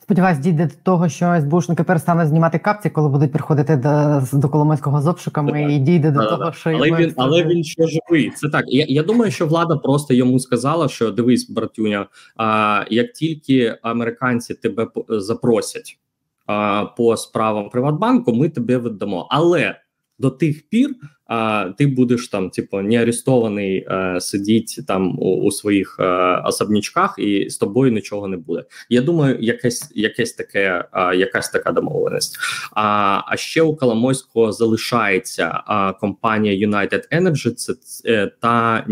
Сподіваюсь, 0.07 0.39
дійде 0.39 0.67
до 0.67 0.75
того, 0.83 1.09
що 1.09 1.41
СБУшники 1.41 1.83
перестане 1.83 2.27
знімати 2.27 2.59
капці, 2.59 2.91
коли 2.91 3.09
будуть 3.09 3.33
приходити 3.33 3.77
до 3.77 4.23
до 4.33 4.49
Коломойського 4.49 5.03
з 5.03 5.07
обшуками, 5.07 5.75
і 5.75 5.79
дійде 5.79 6.11
до 6.11 6.25
того, 6.25 6.53
що 6.53 6.71
але 6.71 6.91
він, 6.91 7.15
але 7.17 7.45
він 7.45 7.65
ще 7.65 7.87
живий. 7.87 8.31
Це 8.31 8.49
так. 8.49 8.65
Я 8.69 8.85
я 8.89 9.03
думаю, 9.03 9.31
що 9.31 9.47
влада 9.47 9.77
просто 9.77 10.15
йому 10.15 10.39
сказала, 10.39 10.89
що 10.89 11.11
дивись, 11.11 11.51
братюня, 11.51 12.07
а 12.37 12.85
як 12.91 13.13
тільки 13.13 13.79
американці 13.83 14.55
тебе 14.55 14.89
запросять 15.09 15.99
а, 16.47 16.85
по 16.85 17.17
справам 17.17 17.71
Приватбанку, 17.71 18.35
ми 18.35 18.49
тебе 18.49 18.79
віддамо. 18.79 19.27
Але 19.31 19.75
до 20.19 20.31
тих 20.31 20.69
пір 20.69 20.91
а 21.27 21.71
ти 21.79 21.87
будеш 21.87 22.29
там, 22.29 22.51
типу, 22.51 22.81
не 22.81 23.03
арестований, 23.03 23.87
е, 23.91 24.21
сидіть 24.21 24.81
там 24.87 25.19
у, 25.19 25.43
у 25.43 25.51
своїх 25.51 25.97
е, 26.01 26.05
особнячках, 26.45 27.15
і 27.19 27.51
з 27.51 27.57
тобою 27.57 27.93
нічого 27.93 28.29
не 28.29 28.37
буде. 28.37 28.65
Я 28.89 29.03
думаю, 29.03 29.37
якесь 29.41 29.93
якесь 29.95 30.33
таке, 30.33 30.85
е, 30.93 31.17
якась 31.17 31.51
така 31.51 31.73
домовленість. 31.73 32.39
А 32.73 33.21
а 33.27 33.37
ще 33.37 33.63
у 33.63 33.77
Коломойського 33.77 34.53
залишається 34.53 35.63
е, 35.69 35.93
компанія 36.01 36.69
United 36.69 37.03
Energy, 37.13 37.53
це 37.55 37.75
е, 38.07 38.33
та 38.41 38.87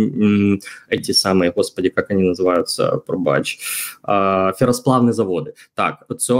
ті 1.03 1.15
самі, 1.15 1.53
господі, 1.57 1.93
як 1.97 2.11
вони 2.11 2.23
називаються, 2.23 2.89
пробач, 2.91 3.59
е, 4.09 4.53
феросплавні 4.57 5.13
заводи. 5.13 5.53
Так, 5.75 6.07
це, 6.19 6.35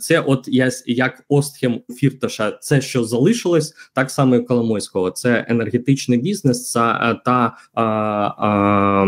це 0.00 0.20
от 0.20 0.48
я 0.48 0.70
як 0.86 1.24
Остхем 1.28 1.80
Фірташа, 1.96 2.58
це 2.60 2.80
що 2.80 3.04
залишилось, 3.04 3.74
так 3.94 4.10
само 4.10 4.36
і 4.36 4.42
Коломойського. 4.42 5.10
Це 5.10 5.37
енергетичний 5.48 6.18
бізнес 6.18 6.72
та 6.72 7.14
та 7.24 7.56
а, 7.74 9.04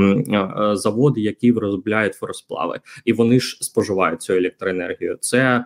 заводи, 0.76 1.20
які 1.20 1.52
виробляють 1.52 2.14
форосплави, 2.14 2.80
і 3.04 3.12
вони 3.12 3.40
ж 3.40 3.58
споживають 3.60 4.22
цю 4.22 4.32
електроенергію. 4.32 5.18
Це 5.20 5.64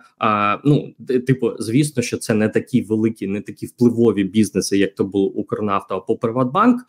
ну 0.63 0.93
типу, 1.27 1.51
звісно, 1.59 2.03
що 2.03 2.17
це 2.17 2.33
не 2.33 2.49
такі 2.49 2.81
великі, 2.81 3.27
не 3.27 3.41
такі 3.41 3.65
впливові 3.65 4.23
бізнеси, 4.23 4.77
як 4.77 4.95
то 4.95 5.03
був 5.03 5.39
Укрнафта 5.39 5.95
або 5.95 6.17
Приватбанк, 6.17 6.81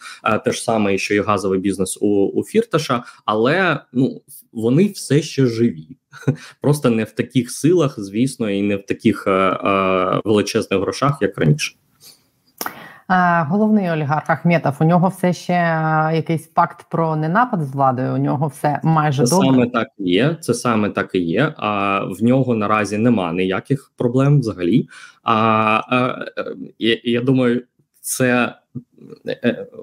те 0.45 0.53
ж 0.53 0.63
саме, 0.63 0.99
що 0.99 1.15
і 1.15 1.21
газовий 1.21 1.61
бізнес 1.61 1.99
у, 2.01 2.27
у 2.27 2.45
Фірташа, 2.45 3.05
але 3.25 3.81
ну 3.93 4.23
вони 4.53 4.87
все 4.87 5.23
ще 5.23 5.47
живі. 5.47 5.97
Просто 6.61 6.91
не 6.91 7.05
в 7.05 7.11
таких 7.11 7.51
силах, 7.51 7.95
звісно, 8.01 8.51
і 8.51 8.63
не 8.63 8.77
в 8.77 8.87
таких 8.87 9.27
е, 9.27 9.31
е, 9.31 10.21
величезних 10.25 10.81
грошах, 10.81 11.19
як 11.21 11.39
раніше. 11.39 11.75
Головний 13.49 13.91
олігарх 13.91 14.31
Ахметов, 14.31 14.77
у 14.81 14.85
нього 14.85 15.09
все 15.09 15.33
ще 15.33 15.53
якийсь 16.15 16.47
пакт 16.47 16.87
про 16.91 17.17
ненапад 17.17 17.63
з 17.63 17.73
владою. 17.73 18.15
У 18.15 18.19
нього 18.19 18.47
все 18.47 18.81
майже 18.83 19.25
це 19.25 19.37
добре. 19.37 19.49
саме 19.49 19.67
так 19.67 19.89
і 19.99 20.11
є. 20.11 20.37
Це 20.41 20.55
саме 20.55 20.91
так 20.91 21.15
і 21.15 21.19
є. 21.19 21.55
А 21.57 22.01
в 22.05 22.23
нього 22.23 22.55
наразі 22.55 22.99
нема 22.99 23.33
ніяких 23.33 23.93
проблем 23.97 24.41
взагалі. 24.41 24.89
А, 25.23 25.35
а 25.89 26.25
я, 26.79 27.01
я 27.05 27.21
думаю, 27.21 27.63
це 28.01 28.27
Е, 28.39 28.49
е, 28.49 28.66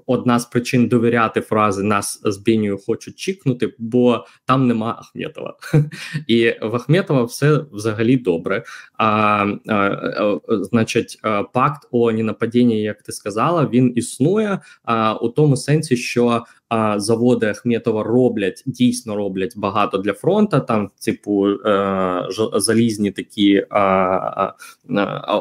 одна 0.06 0.40
з 0.40 0.46
причин 0.46 0.88
довіряти 0.88 1.42
фрази 1.42 1.84
нас 1.84 2.22
з 2.24 2.38
Бінію 2.38 2.78
хочуть 2.78 3.16
чікнути, 3.16 3.74
бо 3.78 4.26
там 4.46 4.68
нема 4.68 4.98
Ахметова. 5.00 5.58
І 6.28 6.54
в 6.62 6.76
Ахметова 6.76 7.24
все 7.24 7.66
взагалі 7.72 8.18
добре. 8.18 8.64
А, 8.98 9.06
а, 9.68 9.74
а 9.74 10.40
Значить, 10.50 11.20
пакт 11.54 11.88
о 11.92 12.12
ненападінні, 12.12 12.82
як 12.82 13.02
ти 13.02 13.12
сказала, 13.12 13.70
він 13.74 13.94
існує 13.96 14.60
а, 14.84 15.14
у 15.14 15.30
тому 15.30 15.58
сенсі, 15.58 15.98
що 15.98 16.46
заводи 16.98 17.46
Ахметова 17.46 18.04
роблять 18.04 18.64
дійсно 18.66 19.16
роблять 19.16 19.54
багато 19.58 19.98
для 19.98 20.14
фронту. 20.14 20.60
Там, 20.60 20.90
типу, 21.06 21.50
е, 21.50 22.28
залізні 22.54 23.12
такі 23.12 23.66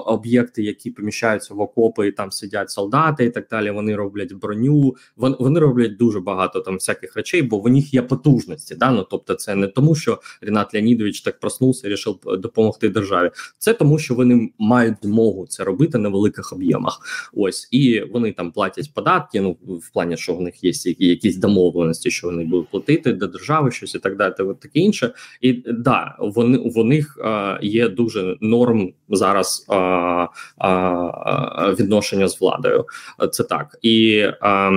об'єкти, 0.07 0.63
які 0.63 0.91
поміщаються 0.91 1.55
в 1.55 1.61
окопи, 1.61 2.09
і 2.09 2.13
там 2.13 2.33
сидять 2.33 2.71
солдати 2.71 3.25
і 3.25 3.31
так 3.31 3.47
далі 3.51 3.71
вони 3.71 3.97
роблять 3.97 4.33
броню, 4.33 4.97
вони, 5.17 5.37
вони 5.39 5.61
роблять 5.61 5.97
дуже 5.97 6.21
багато 6.21 6.61
там 6.61 6.75
всяких 6.75 7.17
речей, 7.17 7.43
бо 7.43 7.59
в 7.59 7.69
них 7.69 7.95
є 7.95 8.03
потужності. 8.03 8.75
Да? 8.75 8.91
Ну, 8.91 9.07
тобто, 9.11 9.35
це 9.35 9.55
не 9.55 9.67
тому, 9.67 9.95
що 9.95 10.21
Рінат 10.41 10.75
Леонідович 10.75 11.21
так 11.21 11.41
проснувся 11.41 11.89
і 11.89 11.93
вирішив 11.93 12.19
допомогти 12.39 12.89
державі. 12.89 13.31
Це 13.59 13.75
тому, 13.75 13.99
що 13.99 14.15
вони 14.15 14.51
мають 14.59 14.97
змогу 15.03 15.47
це 15.47 15.65
робити 15.65 15.99
на 15.99 16.09
великих 16.09 16.53
об'ємах. 16.53 17.01
Ось 17.33 17.69
і 17.71 18.01
вони 18.01 18.33
там 18.33 18.53
платять 18.53 18.95
податки. 18.95 19.41
Ну 19.41 19.57
в 19.63 19.93
плані, 19.93 20.17
що 20.17 20.35
в 20.35 20.41
них 20.41 20.65
є 20.65 20.73
якісь 21.13 21.37
домовленості, 21.37 22.11
що 22.11 22.27
вони 22.27 22.45
будуть 22.45 22.69
платити 22.69 23.13
до 23.13 23.27
держави, 23.27 23.71
щось 23.71 23.95
і 23.95 23.99
так 23.99 24.17
далі. 24.17 24.33
Таке 24.61 24.79
інше, 24.79 25.15
і 25.41 25.53
да, 25.53 26.17
вони 26.19 26.59
у 26.59 26.85
них 26.85 27.19
а, 27.25 27.59
є 27.63 27.89
дуже 27.89 28.37
норм 28.41 28.93
зараз 29.09 29.67
а, 29.69 30.27
а, 30.59 31.75
відношення 31.79 32.29
з 32.29 32.41
владою. 32.41 32.85
Це 33.33 33.45
так 33.45 33.79
і 33.83 34.27
а, 34.41 34.71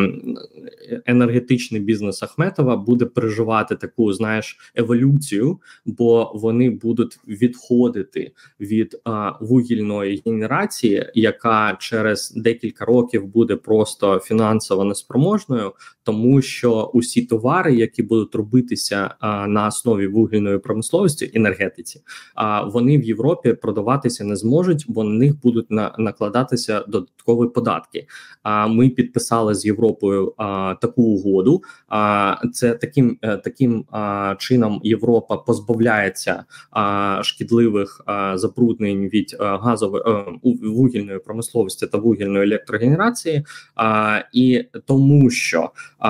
енергетичний 1.06 1.82
бізнес 1.82 2.24
Ахметова 2.24 2.78
буде 2.78 3.06
переживати 3.06 3.76
таку, 3.76 4.14
знаєш, 4.14 4.58
еволюцію, 4.76 5.60
бо 5.86 6.32
вони 6.36 6.70
будуть 6.70 7.20
відходити 7.28 8.32
від 8.60 9.02
вугільної 9.42 10.22
генерації, 10.26 11.12
яка 11.14 11.78
через 11.80 12.34
декілька 12.36 12.86
років 12.86 13.28
буде 13.28 13.56
просто 13.56 14.20
фінансово 14.20 14.84
неспроможною, 14.84 15.74
тому 16.04 16.25
що 16.42 16.92
усі 16.94 17.26
товари, 17.26 17.76
які 17.76 18.04
будуть 18.04 18.36
робитися 18.36 19.16
а, 19.20 19.48
на 19.48 19.68
основі 19.68 20.08
вугільної 20.08 20.58
промисловості 20.58 21.32
енергетиці, 21.34 22.02
а 22.36 22.64
вони 22.64 22.98
в 22.98 23.04
Європі 23.04 23.54
продаватися 23.54 24.24
не 24.24 24.36
зможуть, 24.36 24.86
бо 24.88 25.04
на 25.04 25.10
них 25.10 25.42
будуть 25.42 25.72
на 25.72 25.96
накладатися 25.98 26.80
додаткові 26.88 27.50
податки. 27.50 28.08
А 28.44 28.68
ми 28.68 28.90
підписали 28.90 29.56
з 29.56 29.66
Європою 29.66 30.34
а, 30.38 30.76
таку 30.82 31.04
угоду. 31.04 31.62
А 31.88 32.36
це 32.54 32.74
таким 32.74 33.18
е, 33.22 33.38
таким 33.38 33.86
а, 33.92 34.36
чином 34.40 34.82
Європа 34.84 35.38
позбавляється 35.38 36.44
а, 36.72 37.20
шкідливих 37.24 38.02
а, 38.06 38.38
забруднень 38.38 39.10
від 39.10 39.36
а, 39.40 39.58
газової 39.58 40.04
е, 40.08 40.26
вугільної 40.64 41.20
промисловості 41.20 41.88
та 41.88 41.98
вугільної 41.98 42.46
електрогенерації, 42.46 43.46
а, 43.76 44.20
і 44.34 44.66
тому, 44.86 45.30
що 45.30 45.70
а, 46.00 46.10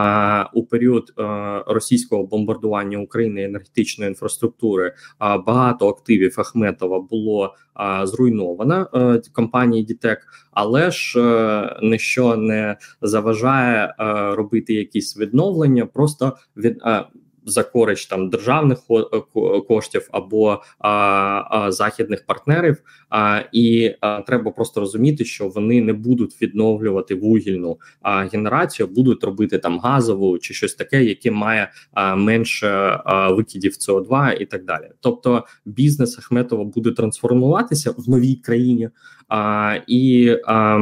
у 0.54 0.64
період 0.64 1.14
російського 1.68 2.24
бомбардування 2.24 2.98
України 2.98 3.44
енергетичної 3.44 4.10
інфраструктури 4.10 4.94
багато 5.20 5.90
активів 5.90 6.36
Ахметова 6.38 7.00
було 7.00 7.54
зруйновано 8.04 8.88
компанії 9.34 9.84
Дітек, 9.84 10.20
але 10.52 10.92
ж 10.92 11.20
ніщо 11.82 12.36
не 12.36 12.78
заважає 13.02 13.96
робити 14.38 14.74
якісь 14.74 15.18
відновлення, 15.18 15.86
просто 15.86 16.38
від 16.58 16.82
за 17.46 17.64
користь 17.64 18.10
там 18.10 18.30
державних 18.30 18.80
коштів 19.68 20.10
або 20.12 20.62
а, 20.80 20.90
а, 20.90 21.72
західних 21.72 22.26
партнерів. 22.26 22.78
І 23.52 23.92
треба 24.28 24.52
просто 24.52 24.80
розуміти, 24.80 25.26
що 25.26 25.48
вони 25.48 25.82
не 25.82 25.94
будуть 25.94 26.42
відновлювати 26.42 27.16
вугільну 27.16 27.78
генерацію, 28.04 28.88
будуть 28.88 29.24
робити 29.24 29.58
там 29.58 29.80
газову 29.80 30.38
чи 30.38 30.54
щось 30.54 30.74
таке, 30.74 31.04
яке 31.04 31.32
має 31.32 31.72
менше 32.18 33.00
викидів 33.30 33.72
СО2 33.72 34.34
і 34.34 34.46
так 34.46 34.66
далі. 34.66 34.90
Тобто 35.00 35.44
бізнес 35.66 36.20
Ахметова 36.20 36.64
буде 36.64 36.92
трансформуватися 36.92 37.92
в 37.92 38.10
новій 38.10 38.36
країні. 38.36 38.90
А, 39.28 39.76
і, 39.88 40.36
а, 40.46 40.80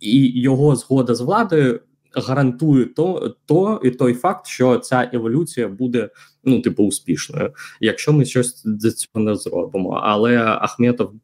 і 0.00 0.40
його 0.40 0.76
згода 0.76 1.14
з 1.14 1.20
владою 1.20 1.80
гарантує 2.16 2.84
то 2.84 3.36
то 3.46 3.80
і 3.84 3.90
той 3.90 4.14
факт, 4.14 4.46
що 4.46 4.78
ця 4.78 5.10
еволюція 5.12 5.68
буде 5.68 6.08
ну 6.44 6.60
типу 6.60 6.84
успішною, 6.84 7.50
якщо 7.80 8.12
ми 8.12 8.24
щось 8.24 8.62
для 8.64 8.90
цього 8.90 9.24
не 9.24 9.34
зробимо. 9.34 10.00
Але 10.02 10.38
Ахметов 10.38 11.10
е, 11.10 11.14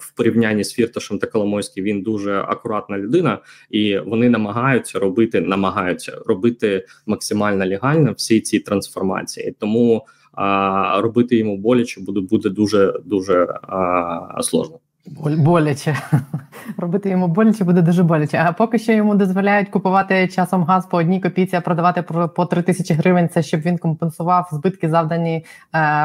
в 0.00 0.12
порівнянні 0.16 0.64
з 0.64 0.72
Фірташем 0.72 1.18
та 1.18 1.26
Коломойським 1.26 1.84
він 1.84 2.02
дуже 2.02 2.38
акуратна 2.38 2.98
людина, 2.98 3.38
і 3.70 3.98
вони 3.98 4.30
намагаються 4.30 4.98
робити, 4.98 5.40
намагаються 5.40 6.18
робити 6.26 6.86
максимально 7.06 7.66
легально 7.66 8.12
всі 8.12 8.40
ці 8.40 8.58
трансформації, 8.58 9.54
тому 9.58 10.06
а, 10.32 11.00
робити 11.00 11.36
йому 11.36 11.56
боляче 11.56 12.00
буде 12.00 12.20
буде 12.20 12.48
дуже 12.48 13.00
дуже 13.04 13.46
а, 13.62 14.42
сложно. 14.42 14.79
Боляче. 15.06 15.96
Робити 16.76 17.10
йому 17.10 17.28
боляче 17.28 17.64
буде 17.64 17.82
дуже 17.82 18.02
боляче. 18.02 18.44
А 18.46 18.52
поки 18.52 18.78
що 18.78 18.92
йому 18.92 19.14
дозволяють 19.14 19.68
купувати 19.68 20.28
часом 20.28 20.64
газ 20.64 20.86
по 20.86 20.96
одній 20.96 21.20
копійці, 21.20 21.56
а 21.56 21.60
продавати 21.60 22.02
по 22.36 22.46
3 22.46 22.62
тисячі 22.62 22.94
гривень. 22.94 23.28
Це 23.28 23.42
щоб 23.42 23.60
він 23.60 23.78
компенсував 23.78 24.48
збитки, 24.52 24.88
завдані 24.88 25.36
е, 25.36 25.44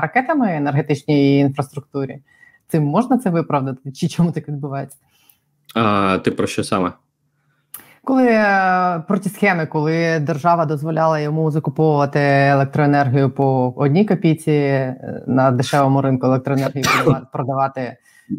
ракетами 0.02 0.56
енергетичній 0.56 1.40
інфраструктурі. 1.40 2.20
Цим 2.68 2.84
можна 2.84 3.18
це 3.18 3.30
виправдати? 3.30 3.92
Чи 3.92 4.08
чому 4.08 4.32
так 4.32 4.48
відбувається? 4.48 4.98
А, 5.76 6.18
Ти 6.24 6.32
про 6.32 6.48
що 6.48 6.64
саме? 6.64 6.92
Коли 8.04 8.28
е, 8.28 9.04
проти 9.08 9.30
схеми, 9.30 9.66
коли 9.66 10.20
держава 10.20 10.66
дозволяла 10.66 11.20
йому 11.20 11.52
закуповувати 11.52 12.20
електроенергію 12.22 13.30
по 13.30 13.74
одній 13.78 14.06
копійці 14.06 14.52
е, 14.52 15.24
на 15.28 15.52
дешевому 15.52 16.02
ринку 16.02 16.28
електроенергії 16.28 16.86
продавати. 17.32 17.98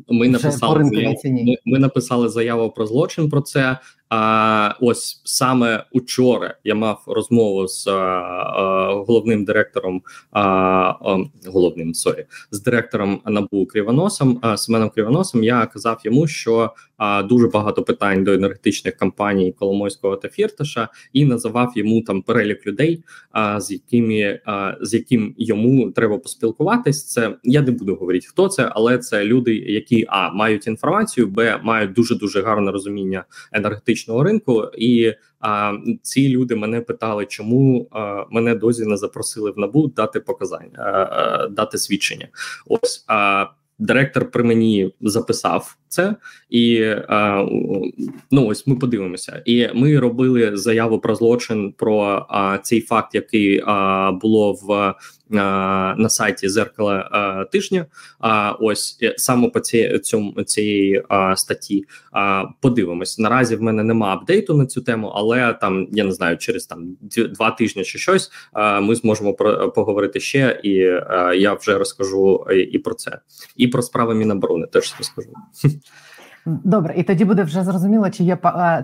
Ми 0.08 0.28
написали 0.28 0.84
заяву, 0.84 1.16
ми, 1.24 1.56
ми 1.64 1.78
написали 1.78 2.28
заяву 2.28 2.70
про 2.70 2.86
злочин 2.86 3.28
про 3.28 3.40
це. 3.40 3.78
А 4.08 4.74
ось 4.80 5.20
саме 5.24 5.84
учора 5.92 6.54
я 6.64 6.74
мав 6.74 7.02
розмову 7.06 7.68
з 7.68 7.86
а, 7.86 7.92
а, 7.92 8.94
головним 8.94 9.44
директором 9.44 10.02
а, 10.32 10.92
головним 11.46 11.94
sorry, 11.94 12.24
з 12.50 12.62
директором 12.62 13.20
НАБУ 13.26 13.66
Кривоносом 13.66 14.38
а, 14.42 14.56
Семеном 14.56 14.90
Кривоносом. 14.90 15.44
Я 15.44 15.66
казав 15.66 16.00
йому, 16.04 16.26
що 16.26 16.70
а, 16.96 17.22
дуже 17.22 17.48
багато 17.48 17.82
питань 17.82 18.24
до 18.24 18.32
енергетичних 18.32 18.96
компаній 18.96 19.52
Коломойського 19.52 20.16
та 20.16 20.28
Фірташа, 20.28 20.88
і 21.12 21.24
називав 21.24 21.72
йому 21.76 22.02
там 22.02 22.22
перелік 22.22 22.66
людей, 22.66 23.02
а, 23.30 23.60
з 23.60 23.70
якими 23.70 24.40
а, 24.44 24.74
з 24.80 24.94
яким 24.94 25.34
йому 25.38 25.90
треба 25.90 26.18
поспілкуватись. 26.18 27.06
Це 27.06 27.36
я 27.44 27.62
не 27.62 27.70
буду 27.70 27.94
говорити, 27.94 28.26
хто 28.30 28.48
це, 28.48 28.70
але 28.74 28.98
це 28.98 29.24
люди, 29.24 29.54
які 29.54 30.04
а 30.08 30.30
мають 30.30 30.66
інформацію, 30.66 31.26
б 31.26 31.60
мають 31.62 31.92
дуже 31.92 32.14
дуже 32.14 32.42
гарне 32.42 32.70
розуміння 32.70 33.24
енергетичних 33.52 33.95
енергетичного 33.96 34.22
ринку, 34.22 34.64
і 34.78 35.14
а, 35.40 35.72
ці 36.02 36.28
люди 36.28 36.56
мене 36.56 36.80
питали, 36.80 37.26
чому 37.26 37.88
а, 37.90 38.24
мене 38.30 38.54
дозі 38.54 38.86
не 38.86 38.96
запросили 38.96 39.50
в 39.50 39.58
набу 39.58 39.88
дати 39.88 40.20
показання, 40.20 40.78
а, 40.78 41.48
дати 41.48 41.78
свідчення. 41.78 42.28
Ось 42.66 43.04
а, 43.08 43.46
директор 43.78 44.30
при 44.30 44.44
мені 44.44 44.94
записав 45.00 45.76
це, 45.88 46.16
і 46.50 46.82
а, 47.08 47.46
ну 48.30 48.46
ось 48.46 48.66
ми 48.66 48.76
подивимося. 48.76 49.42
І 49.44 49.68
ми 49.74 49.98
робили 49.98 50.56
заяву 50.56 50.98
про 50.98 51.14
злочин 51.14 51.72
про 51.72 52.26
а, 52.28 52.58
цей 52.58 52.80
факт, 52.80 53.14
який 53.14 53.62
а, 53.66 54.12
було 54.12 54.52
в 54.52 54.94
на 55.30 56.08
сайті 56.08 56.48
зеркала 56.48 57.46
тижня. 57.52 57.86
А 58.18 58.52
ось 58.60 58.98
е, 59.02 59.14
саме 59.16 59.48
по 59.48 59.60
ці, 59.60 59.98
цьому 59.98 60.42
цієї 60.42 61.02
статті 61.36 61.84
подивимось. 62.60 63.18
Наразі 63.18 63.56
в 63.56 63.62
мене 63.62 63.82
нема 63.82 64.06
апдейту 64.06 64.54
на 64.54 64.66
цю 64.66 64.80
тему, 64.80 65.12
але 65.14 65.52
там 65.52 65.88
я 65.92 66.04
не 66.04 66.12
знаю, 66.12 66.36
через 66.36 66.66
там 66.66 66.96
два 67.30 67.50
тижні 67.50 67.84
чи 67.84 67.98
щось 67.98 68.30
ми 68.82 68.94
зможемо 68.94 69.34
про 69.34 69.72
поговорити 69.72 70.20
ще, 70.20 70.60
і 70.62 70.70
я 71.40 71.56
вже 71.60 71.78
розкажу 71.78 72.46
і 72.70 72.78
про 72.78 72.94
це, 72.94 73.18
і 73.56 73.65
про 73.68 73.82
справи 73.82 74.14
Міноборони 74.14 74.66
теж 74.66 74.94
розкажу. 74.98 75.30
Добре, 76.46 76.94
і 76.96 77.02
тоді 77.02 77.24
буде 77.24 77.42
вже 77.42 77.64
зрозуміло, 77.64 78.10
чи 78.10 78.24
є 78.24 78.38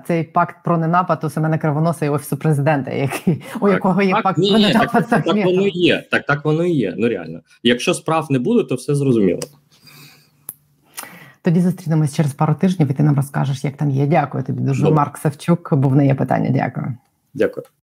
цей 0.07 0.25
пакт 0.25 0.57
про 0.65 0.79
ненапад 0.79 1.25
у 1.25 1.31
Семена 1.31 1.59
Кривоноса 1.59 2.07
і 2.07 2.09
офісу 2.09 2.37
президента, 2.37 2.91
який 2.91 3.43
у 3.61 3.69
якого 3.69 4.03
є 4.03 4.13
так, 4.13 4.23
пакт 4.23 4.39
ні, 4.39 4.51
про 4.51 4.59
ненапад. 4.59 4.91
Так, 4.93 5.09
так, 5.09 5.25
так 5.25 5.45
воно 5.45 5.67
і 5.67 5.71
є. 5.71 6.05
Так, 6.11 6.27
так 6.27 6.45
воно 6.45 6.65
і 6.65 6.73
є. 6.73 6.95
Ну 6.99 7.09
реально. 7.09 7.41
Якщо 7.63 7.95
справ 7.95 8.27
не 8.31 8.39
буде, 8.39 8.65
то 8.65 8.75
все 8.75 8.95
зрозуміло. 8.95 9.41
Тоді 11.43 11.61
зустрінемось 11.61 12.15
через 12.15 12.33
пару 12.33 12.55
тижнів, 12.55 12.91
і 12.91 12.95
ти 12.95 13.03
нам 13.03 13.17
розкажеш, 13.17 13.65
як 13.65 13.77
там 13.77 13.91
є. 13.91 14.07
Дякую 14.07 14.45
тобі 14.45 14.61
дуже. 14.61 14.83
Добре. 14.83 14.97
Марк 14.97 15.19
Савчук, 15.19 15.75
бо 15.75 15.89
в 15.89 15.97
неї 15.97 16.09
є 16.09 16.15
питання. 16.15 16.51
Дякую. 16.51 16.97
Дякую. 17.35 17.67